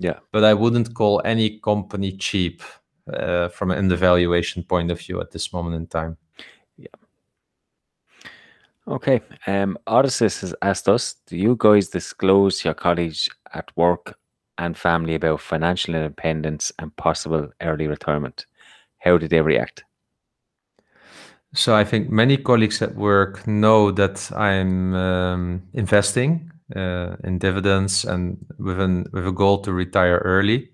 [0.00, 0.18] Yeah.
[0.32, 2.62] But I wouldn't call any company cheap
[3.12, 6.16] uh, from an undervaluation point of view at this moment in time.
[6.78, 6.88] Yeah.
[8.88, 9.20] Okay.
[9.46, 14.16] Um, Odysseus has asked us, do you guys disclose your colleagues at work
[14.56, 18.46] and family about financial independence and possible early retirement?
[19.00, 19.84] How did they react?
[21.52, 28.04] So I think many colleagues at work know that I'm um, investing uh, in dividends
[28.04, 30.70] and with an with a goal to retire early.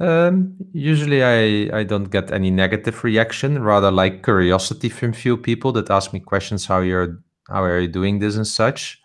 [0.00, 3.62] Um, usually, I I don't get any negative reaction.
[3.62, 7.88] Rather, like curiosity from few people that ask me questions how you're how are you
[7.88, 9.00] doing this and such.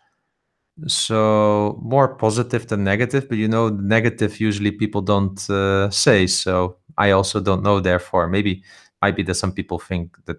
[0.88, 6.26] So more positive than negative, but you know, negative usually people don't uh, say.
[6.28, 7.80] So I also don't know.
[7.80, 8.64] Therefore, maybe
[9.02, 10.38] might be that some people think that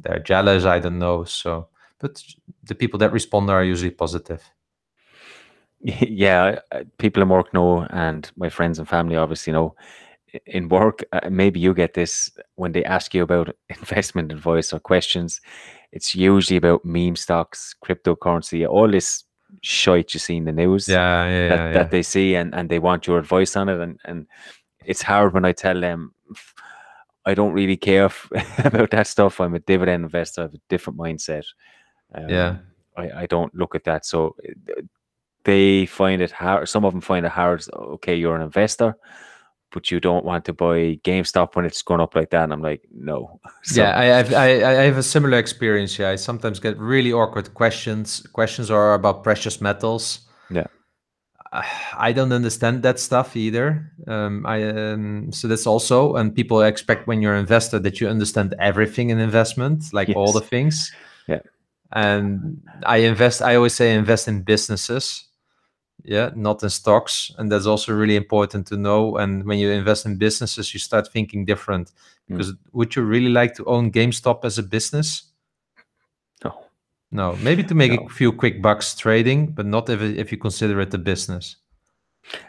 [0.00, 0.64] they're jealous.
[0.64, 1.24] I don't know.
[1.24, 1.68] So,
[2.02, 2.22] but
[2.64, 4.42] the people that respond are usually positive.
[5.80, 6.58] yeah,
[6.98, 9.74] people in work know, and my friends and family obviously know.
[10.46, 14.80] In work, uh, maybe you get this when they ask you about investment advice or
[14.80, 15.40] questions.
[15.92, 19.24] It's usually about meme stocks, cryptocurrency, all this
[19.60, 21.72] shite you see in the news Yeah, yeah, that, yeah.
[21.72, 23.78] that they see, and, and they want your advice on it.
[23.78, 24.26] And, and
[24.84, 26.14] it's hard when I tell them
[27.24, 28.10] I don't really care
[28.58, 29.40] about that stuff.
[29.40, 30.40] I'm a dividend investor.
[30.40, 31.44] I have a different mindset.
[32.14, 32.56] Um, Yeah.
[32.96, 34.04] I, I don't look at that.
[34.04, 34.36] So
[35.44, 36.68] they find it hard.
[36.68, 37.64] Some of them find it hard.
[37.72, 38.94] Okay, you're an investor,
[39.72, 42.44] but you don't want to buy GameStop when it's going up like that.
[42.44, 43.40] And I'm like, no.
[43.62, 45.98] So, yeah, I have I, I have a similar experience.
[45.98, 48.26] Yeah, I sometimes get really awkward questions.
[48.32, 50.20] Questions are about precious metals.
[50.50, 50.66] Yeah.
[51.98, 53.90] I don't understand that stuff either.
[54.06, 58.08] Um, I um, so that's also and people expect when you're an investor that you
[58.08, 60.92] understand everything in investment, like all the things.
[61.26, 61.40] Yeah.
[61.92, 63.42] And I invest.
[63.42, 65.24] I always say invest in businesses.
[66.04, 69.16] Yeah, not in stocks, and that's also really important to know.
[69.18, 71.88] And when you invest in businesses, you start thinking different.
[72.28, 72.38] Mm.
[72.38, 75.24] Because would you really like to own GameStop as a business?
[76.44, 76.64] no.
[77.12, 78.06] No, maybe to make No.
[78.06, 81.56] a few quick bucks trading, but not if if you consider it a business.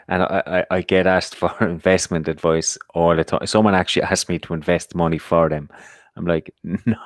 [0.08, 3.46] And I, I, I get asked for investment advice all the time.
[3.46, 5.68] Someone actually asked me to invest money for them.
[6.16, 6.96] I'm like, no,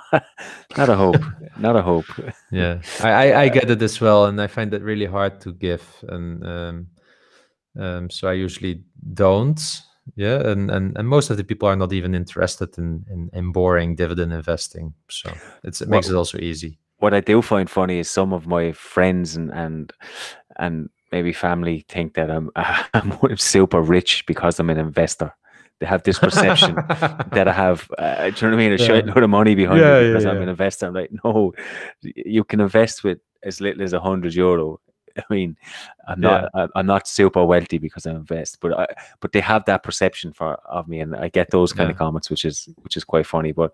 [0.76, 1.22] not a hope,
[1.58, 2.06] not a hope.
[2.50, 5.52] Yeah, I, I, I get it as well, and I find it really hard to
[5.52, 6.86] give, and um,
[7.78, 8.84] um, so I usually
[9.14, 9.60] don't.
[10.16, 13.52] Yeah, and, and and most of the people are not even interested in in, in
[13.52, 15.32] boring dividend investing, so
[15.64, 16.78] it's, it makes it also easy.
[16.98, 19.92] what I do find funny is some of my friends and and
[20.56, 22.50] and maybe family think that I'm
[22.94, 25.32] I'm super rich because I'm an investor.
[25.80, 26.74] They have this perception
[27.32, 28.72] that I have, uh, do you know what I mean?
[28.72, 28.86] A Yeah.
[28.86, 30.42] shit load of money behind Yeah, me yeah, because I'm yeah.
[30.42, 30.86] an investor.
[30.86, 31.52] I'm like, no,
[32.02, 34.80] you can invest with as little as a hundred euro.
[35.18, 35.56] I mean,
[36.08, 38.86] I'm not, I, I'm not super wealthy because I invest, but I,
[39.20, 42.30] but they have that perception for of me, and I get those kind of comments,
[42.30, 43.52] which is which is quite funny.
[43.52, 43.72] But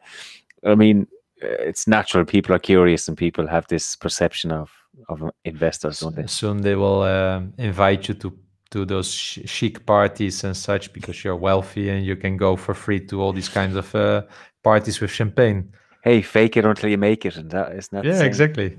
[0.66, 1.07] I mean,
[1.42, 2.24] uh, it's natural.
[2.24, 4.70] People are curious, and people have this perception of
[5.09, 6.26] of investors, don't they?
[6.26, 8.30] Soon they will um, invite you to
[8.71, 12.75] to those ch- chic parties and such because you're wealthy and you can go for
[12.75, 14.23] free to all these kinds of uh,
[14.62, 15.73] parties with champagne.
[16.03, 18.05] Hey, fake it until you make it, and that is not.
[18.05, 18.77] Yeah, exactly.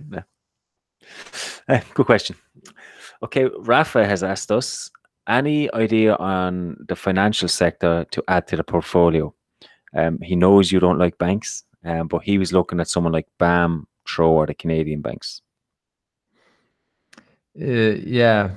[1.68, 2.36] Uh, good question.
[3.24, 4.92] Okay, Rafa has asked us
[5.28, 9.34] any idea on the financial sector to add to the portfolio.
[9.96, 13.28] Um, he knows you don't like banks, um, but he was looking at someone like
[13.40, 15.42] BAM, Tro, or the Canadian banks.
[17.60, 18.52] Uh, yeah,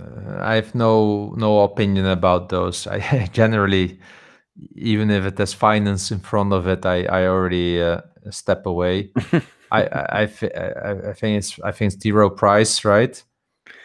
[0.00, 2.86] uh, I have no no opinion about those.
[2.86, 3.98] I generally,
[4.74, 9.10] even if it has finance in front of it, I I already uh, step away.
[9.72, 12.06] I I, I, th- I, I think it's I think it's.
[12.06, 13.22] Rowe Price, right?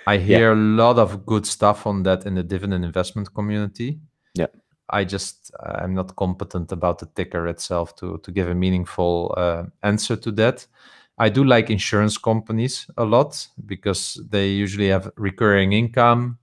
[0.08, 4.00] I hear a lot of good stuff on that in the dividend investment community.
[4.34, 4.48] Yeah.
[4.90, 9.64] I just I'm not competent about the ticker itself to to give a meaningful uh,
[9.84, 10.68] answer to that.
[11.22, 16.40] I do like insurance companies a lot because they usually have recurring income,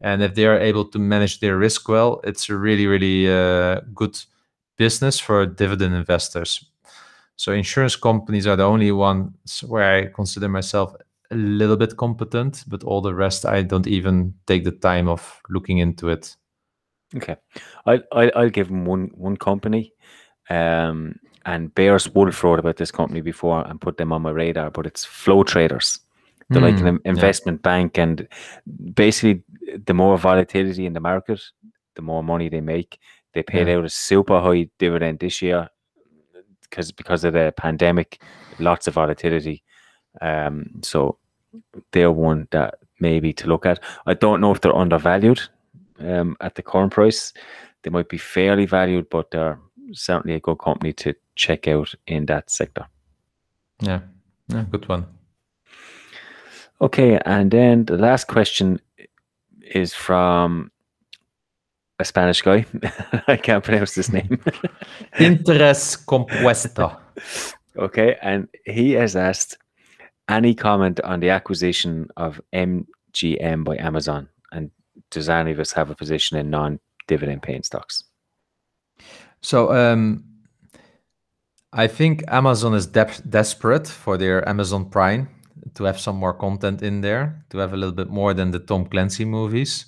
[0.00, 3.82] and if they are able to manage their risk well, it's a really really uh,
[3.94, 4.18] good
[4.76, 6.70] business for dividend investors.
[7.36, 10.94] So insurance companies are the only ones where I consider myself
[11.30, 15.40] a little bit competent, but all the rest I don't even take the time of
[15.48, 16.36] looking into it.
[17.14, 17.36] Okay,
[17.86, 19.92] I I I'll give them one one company,
[20.50, 21.14] um,
[21.46, 24.70] and Bears would have thought about this company before and put them on my radar,
[24.70, 26.00] but it's Flow Traders.
[26.50, 27.10] They're like Hmm, an yeah.
[27.12, 28.28] investment bank, and
[28.94, 29.42] basically,
[29.86, 31.40] the more volatility in the market,
[31.94, 32.98] the more money they make.
[33.32, 33.76] They paid Yeah.
[33.78, 35.68] out a super high dividend this year
[36.62, 38.20] because because of the pandemic,
[38.58, 39.62] lots of volatility.
[40.20, 41.18] Um, so
[41.92, 43.82] they're one that maybe to look at.
[44.06, 45.40] I don't know if they're undervalued
[46.00, 47.32] um, at the current price.
[47.82, 49.58] They might be fairly valued, but they're
[49.92, 52.86] certainly a good company to check out in that sector.
[53.80, 54.00] Yeah,
[54.48, 55.06] yeah, good one.
[56.80, 58.80] Okay, and then the last question
[59.60, 60.70] is from
[61.98, 62.66] a Spanish guy.
[63.26, 64.28] I can't pronounce this name.
[65.14, 66.96] Interés compuesto.
[67.78, 69.56] okay, and he has asked
[70.28, 74.70] any comment on the acquisition of MGM by Amazon, and
[75.10, 78.04] does any of us have a position in non-dividend paying stocks?
[79.40, 80.24] So um,
[81.78, 85.28] I think Amazon is de- desperate for their Amazon Prime
[85.74, 88.58] to have some more content in there, to have a little bit more than the
[88.58, 89.84] Tom Clancy movies.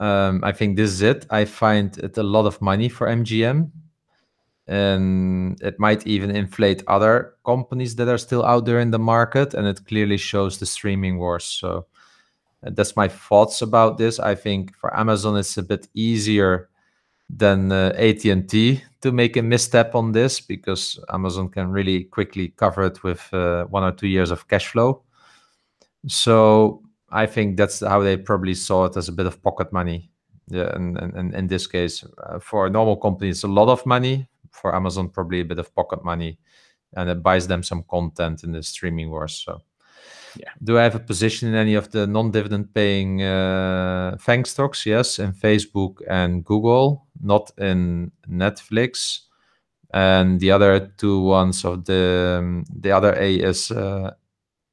[0.00, 1.26] Um, I think this is it.
[1.28, 3.70] I find it a lot of money for MGM,
[4.66, 9.52] and it might even inflate other companies that are still out there in the market.
[9.52, 11.44] And it clearly shows the streaming wars.
[11.44, 11.86] So
[12.66, 14.18] uh, that's my thoughts about this.
[14.18, 16.70] I think for Amazon, it's a bit easier
[17.28, 22.84] than uh, AT&T to make a misstep on this because Amazon can really quickly cover
[22.84, 25.02] it with uh, one or two years of cash flow.
[26.06, 30.10] So I think that's how they probably saw it as a bit of pocket money.
[30.48, 33.68] Yeah, and, and, and in this case, uh, for a normal company, it's a lot
[33.68, 34.28] of money.
[34.52, 36.38] For Amazon, probably a bit of pocket money,
[36.96, 39.42] and it buys them some content in the streaming wars.
[39.44, 39.60] So,
[40.38, 40.50] Yeah.
[40.62, 44.86] Do I have a position in any of the non-dividend paying uh, FANG stocks?
[44.86, 49.20] Yes, in Facebook and Google, not in Netflix.
[49.94, 54.12] And the other two ones of the um, the other A is uh,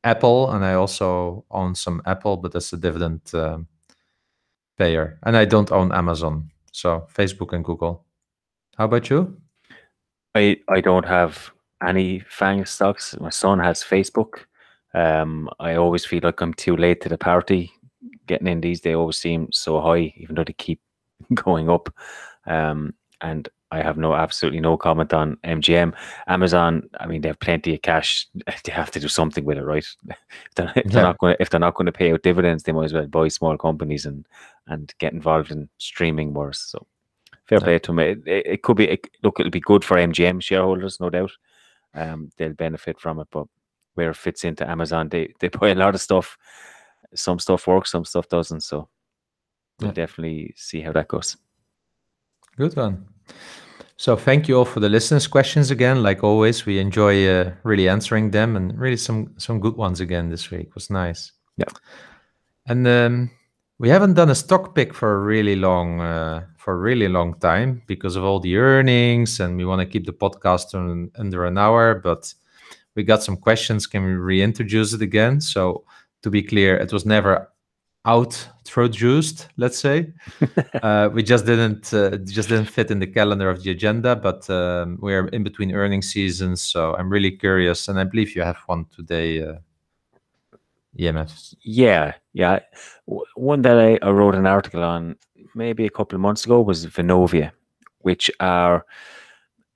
[0.04, 3.68] Apple, and I also own some Apple, but that's a dividend um,
[4.78, 5.20] payer.
[5.24, 8.04] And I don't own Amazon, so Facebook and Google.
[8.78, 9.38] How about you?
[10.36, 11.52] I I don't have
[11.88, 13.16] any FANG stocks.
[13.20, 14.46] My son has Facebook.
[14.94, 17.72] Um, I always feel like I'm too late to the party.
[18.28, 20.80] Getting in these, they always seem so high, even though they keep
[21.34, 21.94] going up.
[22.46, 25.94] Um, and I have no absolutely no comment on MGM.
[26.28, 28.28] Amazon, I mean, they have plenty of cash.
[28.66, 29.86] They have to do something with it, right?
[30.10, 31.02] if they're, if they're Yeah.
[31.02, 33.30] not going, if they're not going to pay out dividends, they might as well buy
[33.30, 34.28] small companies and
[34.68, 36.60] and get involved in streaming wars.
[36.60, 36.86] So
[37.46, 37.64] fair Yeah.
[37.66, 38.00] play to them.
[38.00, 39.40] It, it, it could be it, look.
[39.40, 41.32] It'll be good for MGM shareholders, no doubt.
[41.96, 43.48] Um, they'll benefit from it, but
[43.96, 46.38] where it fits into Amazon, they they buy a lot of stuff.
[47.16, 48.62] Some stuff works, some stuff doesn't.
[48.62, 48.90] So
[49.80, 49.94] we'll Yeah.
[49.94, 51.38] definitely see how that goes.
[52.58, 53.06] Good one.
[53.98, 56.02] So thank you all for the listeners' questions again.
[56.04, 60.30] Like always, we enjoy uh, really answering them, and really some some good ones again
[60.30, 60.68] this week.
[60.68, 61.32] It was nice.
[61.58, 61.70] Yeah.
[62.66, 63.30] And um,
[63.80, 67.40] we haven't done a stock pick for a really long uh, for a really long
[67.40, 71.46] time because of all the earnings, and we want to keep the podcast on, under
[71.46, 71.96] an hour.
[72.04, 72.34] But
[72.96, 73.88] we got some questions.
[73.88, 75.42] Can we reintroduce it again?
[75.42, 75.84] So
[76.22, 77.50] to be clear, it was never
[78.06, 79.48] out-introduced.
[79.58, 80.14] Let's say
[80.84, 84.50] uh, we just didn't uh, just didn't fit in the calendar of the agenda, but
[84.50, 88.58] um, we're in between earning seasons, so I'm really curious, and I believe you have
[88.66, 89.56] one today, uh,
[91.00, 91.56] EMF.
[91.62, 92.60] Yeah, yeah.
[93.36, 95.16] One that I, I wrote an article on
[95.56, 97.52] maybe a couple of months ago was Vonovia,
[98.00, 98.86] which are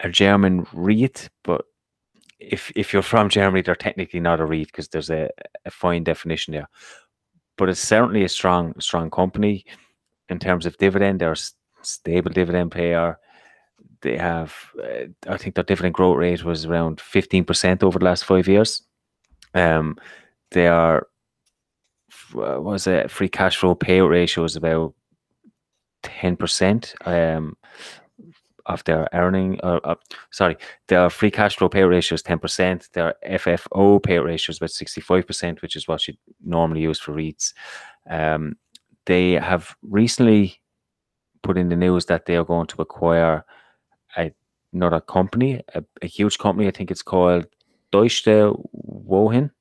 [0.02, 1.66] a German REIT, but
[2.40, 5.30] if if you're from Germany, they're technically not a REIT because there's a,
[5.66, 6.70] a fine definition there.
[7.58, 9.66] But it's certainly a strong strong company
[10.30, 11.20] in terms of dividend.
[11.20, 11.38] They're a
[11.82, 13.18] stable dividend payer.
[14.02, 18.06] They have, uh, I think their dividend growth rate was around fifteen percent over the
[18.06, 18.84] last five years.
[19.54, 19.98] Um,
[20.52, 21.08] they are
[22.34, 24.94] what was it free cash flow payout ratio is about
[26.04, 26.94] ten percent.
[27.06, 27.58] Um,
[28.68, 29.60] of their earning.
[29.64, 29.96] Uh, uh,
[30.32, 30.58] sorry,
[30.88, 32.90] their free cash flow payout ratio is ten percent.
[32.94, 36.14] Their FFO payout ratio is about sixty-five percent, which is what you
[36.44, 37.54] normally use for REITs.
[38.10, 38.58] Um,
[39.06, 40.62] they have recently
[41.44, 43.46] put in the news that they are going to acquire
[44.18, 44.32] a,
[44.74, 46.68] another company, a, a huge company.
[46.68, 47.46] I think it's called
[47.92, 49.52] Deutsche Wohnen.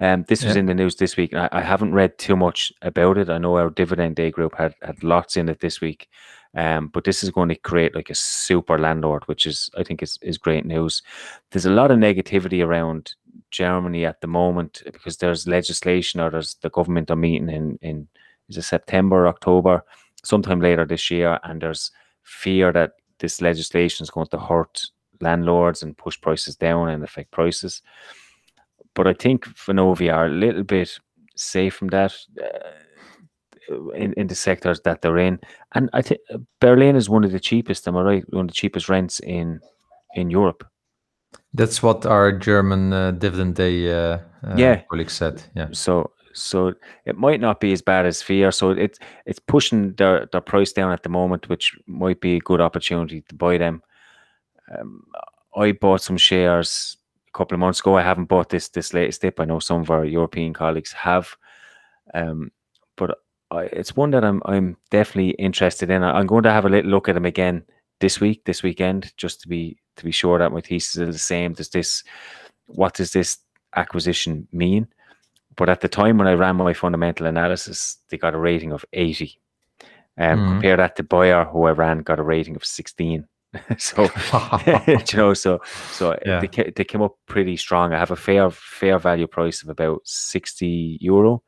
[0.00, 0.60] Um, this was Yeah.
[0.60, 1.34] in the news this week.
[1.34, 3.28] I, I haven't read too much about it.
[3.28, 6.08] I know our dividend day group had, had lots in it this week.
[6.56, 10.02] Um, but this is going to create like a super landlord, which is I think
[10.02, 11.02] is, is great news.
[11.50, 13.14] There's a lot of negativity around
[13.50, 18.08] Germany at the moment because there's legislation or there's the government are meeting in in
[18.48, 19.82] is it September, October,
[20.22, 21.90] sometime later this year, and there's
[22.22, 24.90] fear that this legislation is going to hurt
[25.24, 27.82] landlords and push prices down and affect prices.
[28.94, 31.00] But I think Vonovia are a little bit
[31.36, 35.40] safe from that uh, in, in the sectors that they're in.
[35.72, 36.20] And I think
[36.60, 38.24] Berlin is one of the cheapest, am I right?
[38.32, 39.60] One of the cheapest rents in
[40.14, 40.64] in Europe.
[41.54, 44.82] That's what our German uh, dividend day uh, uh, Yeah.
[44.88, 45.42] colleague said.
[45.56, 45.68] Yeah.
[45.72, 48.52] So so it might not be as bad as fear.
[48.52, 52.40] So it's it's pushing their, their price down at the moment, which might be a
[52.40, 53.82] good opportunity to buy them.
[54.70, 55.04] Um,
[55.56, 56.96] I bought some shares
[57.28, 57.96] a couple of months ago.
[57.96, 59.40] I haven't bought this this latest dip.
[59.40, 61.36] I know some of our European colleagues have,
[62.14, 62.50] um,
[62.96, 63.18] but
[63.50, 66.02] I, it's one that I'm I'm definitely interested in.
[66.02, 67.64] I, I'm going to have a little look at them again
[68.00, 71.18] this week, this weekend, just to be to be sure that my thesis is the
[71.18, 71.52] same.
[71.52, 72.02] Does this
[72.66, 73.38] what does this
[73.76, 74.88] acquisition mean?
[75.56, 78.84] But at the time when I ran my fundamental analysis, they got a rating of
[78.92, 79.38] 80.
[80.18, 80.48] Um, Mhm.
[80.52, 83.26] Compare that to Bayer, who I ran, got a rating of 16.
[83.78, 84.08] so,
[85.12, 85.60] you know, so
[85.92, 86.40] so Yeah.
[86.40, 87.92] they, they came up pretty strong.
[87.92, 91.42] I have a fair fair value price of about 60 euro.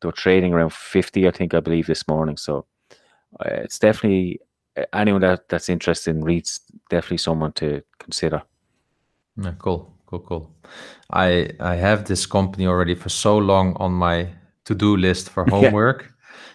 [0.00, 2.36] They're trading around 50, I think, I believe, this morning.
[2.38, 2.66] So
[3.38, 4.40] uh, it's definitely
[4.76, 8.42] uh, anyone that, that's interested in REITs, definitely someone to consider.
[9.36, 10.54] Yeah, cool, cool, cool.
[11.12, 14.28] I I have this company already for so long on my
[14.64, 16.12] to-do list for homework.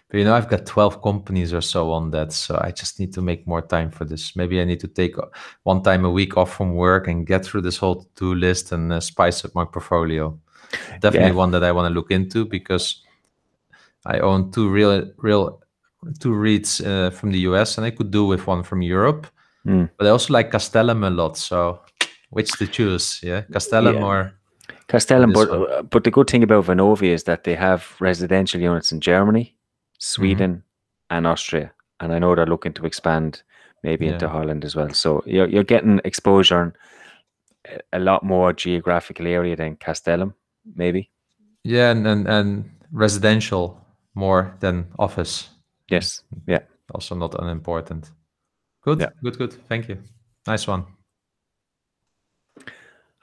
[0.09, 3.11] But you know, I've got 12 companies or so on that, so I just need
[3.13, 4.35] to make more time for this.
[4.35, 5.25] Maybe I need to take uh,
[5.63, 8.93] one time a week off from work and get through this whole to-do list and
[8.93, 10.37] uh, spice up my portfolio.
[10.99, 11.33] Definitely Yeah.
[11.43, 13.01] one that I want to look into because
[14.05, 15.61] I own two real real
[16.19, 19.25] two REITs uh, from the US, and I could do with one from Europe.
[19.65, 19.89] Mm.
[19.97, 21.37] But I also like Castellum a lot.
[21.37, 21.79] So
[22.29, 23.19] which to choose?
[23.23, 24.05] Yeah, Castellum Yeah.
[24.05, 24.31] or
[24.87, 28.91] Castellum, but uh, but the good thing about Vonovia is that they have residential units
[28.91, 29.54] in Germany,
[29.95, 30.23] Mm-hmm.
[30.23, 30.63] Sweden,
[31.09, 33.43] and Austria, and I know they're looking to expand
[33.83, 34.89] maybe into Holland as well.
[34.93, 36.73] So you're you're getting exposure in
[37.65, 40.33] a- a lot more geographical area than Castellum,
[40.75, 41.09] maybe.
[41.63, 43.77] yeah, and and, and residential
[44.15, 45.49] more than office.
[45.91, 46.61] Yes, yeah.
[46.93, 48.11] Also not unimportant.
[48.83, 49.09] Good, Yeah.
[49.23, 49.53] good, good.
[49.67, 49.97] Thank you.
[50.47, 50.85] Nice one.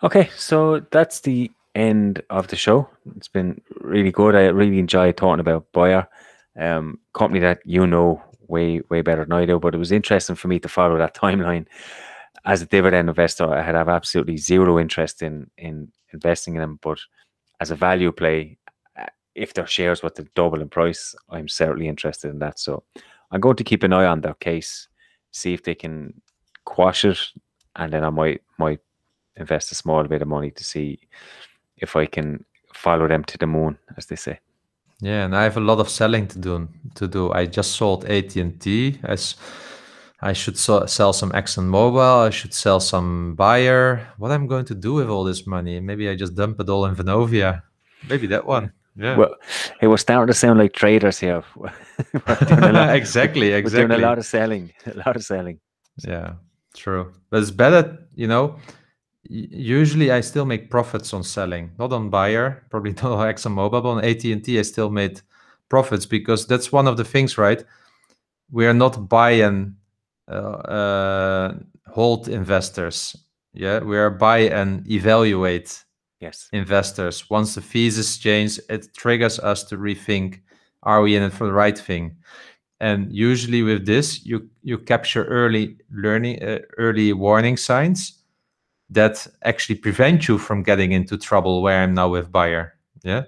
[0.03, 2.89] Okay, so that's the end of the show.
[3.17, 4.35] It's been really good.
[4.35, 6.09] I really enjoyed talking about Bayer,
[6.59, 9.59] um, company that you know way way better than I do.
[9.59, 11.67] But it was interesting for me to follow that timeline.
[12.45, 16.79] As a dividend investor, I had have absolutely zero interest in in investing in them.
[16.83, 16.99] But
[17.61, 18.59] as a value play,
[18.99, 22.59] uh, if their shares were to double in price, I'm certainly interested in that.
[22.59, 22.83] So
[23.31, 24.89] I'm going to keep an eye on their case,
[25.31, 26.21] see if they can
[26.65, 27.19] quash it,
[27.77, 28.81] and then I might might
[29.37, 31.01] invest a small bit of money to see
[31.79, 32.45] if I can
[32.75, 34.39] follow them to the moon, as they say.
[35.03, 36.69] Yeah, and I have a lot of selling to do.
[36.95, 37.33] To do.
[37.33, 38.99] I just sold AT and T.
[39.03, 39.35] As
[40.21, 42.27] I should so- sell some Exxon Mobil.
[42.27, 44.07] I should sell some Bayer.
[44.19, 45.81] What I'm going to do with all this money?
[45.81, 47.63] Maybe I just dump it all in Vonovia.
[48.09, 48.73] Maybe that one.
[48.95, 49.17] Yeah.
[49.17, 49.35] Well,
[49.81, 51.43] it was starting to sound like traders here.
[51.57, 53.49] We're lot- exactly.
[53.51, 53.89] We're Exactly.
[53.89, 54.73] doing a lot of selling.
[54.87, 55.59] A lot of selling.
[56.07, 56.35] Yeah,
[56.77, 57.13] true.
[57.31, 58.57] But it's better, you know.
[59.33, 63.87] Usually, I still make profits on selling, not on Bayer, probably not on ExxonMobil, but
[63.87, 65.23] on AT and T, I still made
[65.71, 67.65] profits because that's one of the things, right?
[68.51, 69.77] We are not buy and
[70.31, 71.55] uh, uh,
[71.89, 73.17] hold investors.
[73.55, 75.85] Yeah, we are buy and evaluate
[76.21, 76.49] Yes.
[76.53, 77.29] investors.
[77.31, 80.41] Once the thesis change, it triggers us to rethink:
[80.83, 82.17] Are we in it for the right thing?
[82.81, 88.22] And usually with this, you you capture early learning, uh, early warning signs
[88.93, 91.63] that actually prevent you from getting into trouble.
[91.63, 93.25] Where I'm now with Bayer, yeah.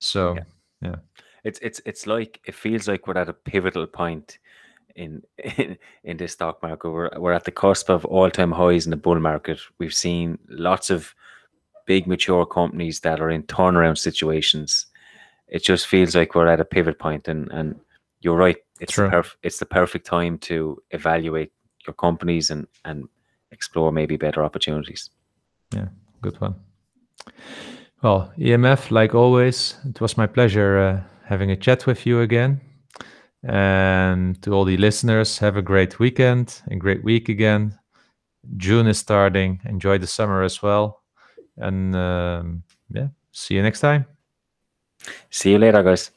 [0.00, 0.36] So
[0.80, 0.96] Yeah.
[1.44, 4.38] It's it's it's like it feels like we're at a pivotal point
[4.94, 5.22] in
[5.58, 6.90] in, in this stock market.
[6.90, 9.60] We're we're at the cusp of all time highs in the bull market.
[9.78, 11.14] We've seen lots of
[11.86, 14.86] big mature companies that are in turnaround situations.
[15.48, 17.80] It just feels like we're at a pivot point, and and
[18.20, 18.58] you're right.
[18.80, 19.10] It's the True.
[19.10, 21.52] perf- it's the perfect time to evaluate
[21.86, 23.08] your companies and and
[23.62, 25.10] explore maybe better opportunities.
[25.72, 25.88] Yeah,
[26.20, 26.54] good one.
[28.02, 32.60] Well, EMF, like always, it was my pleasure uh, having a chat with you again.
[33.44, 37.78] And to all the listeners, have a great weekend, and great week again.
[38.56, 39.60] June is starting.
[39.64, 41.02] Enjoy the summer as well.
[41.56, 44.06] And um, yeah, see you next time.
[45.30, 46.10] See you later, guys.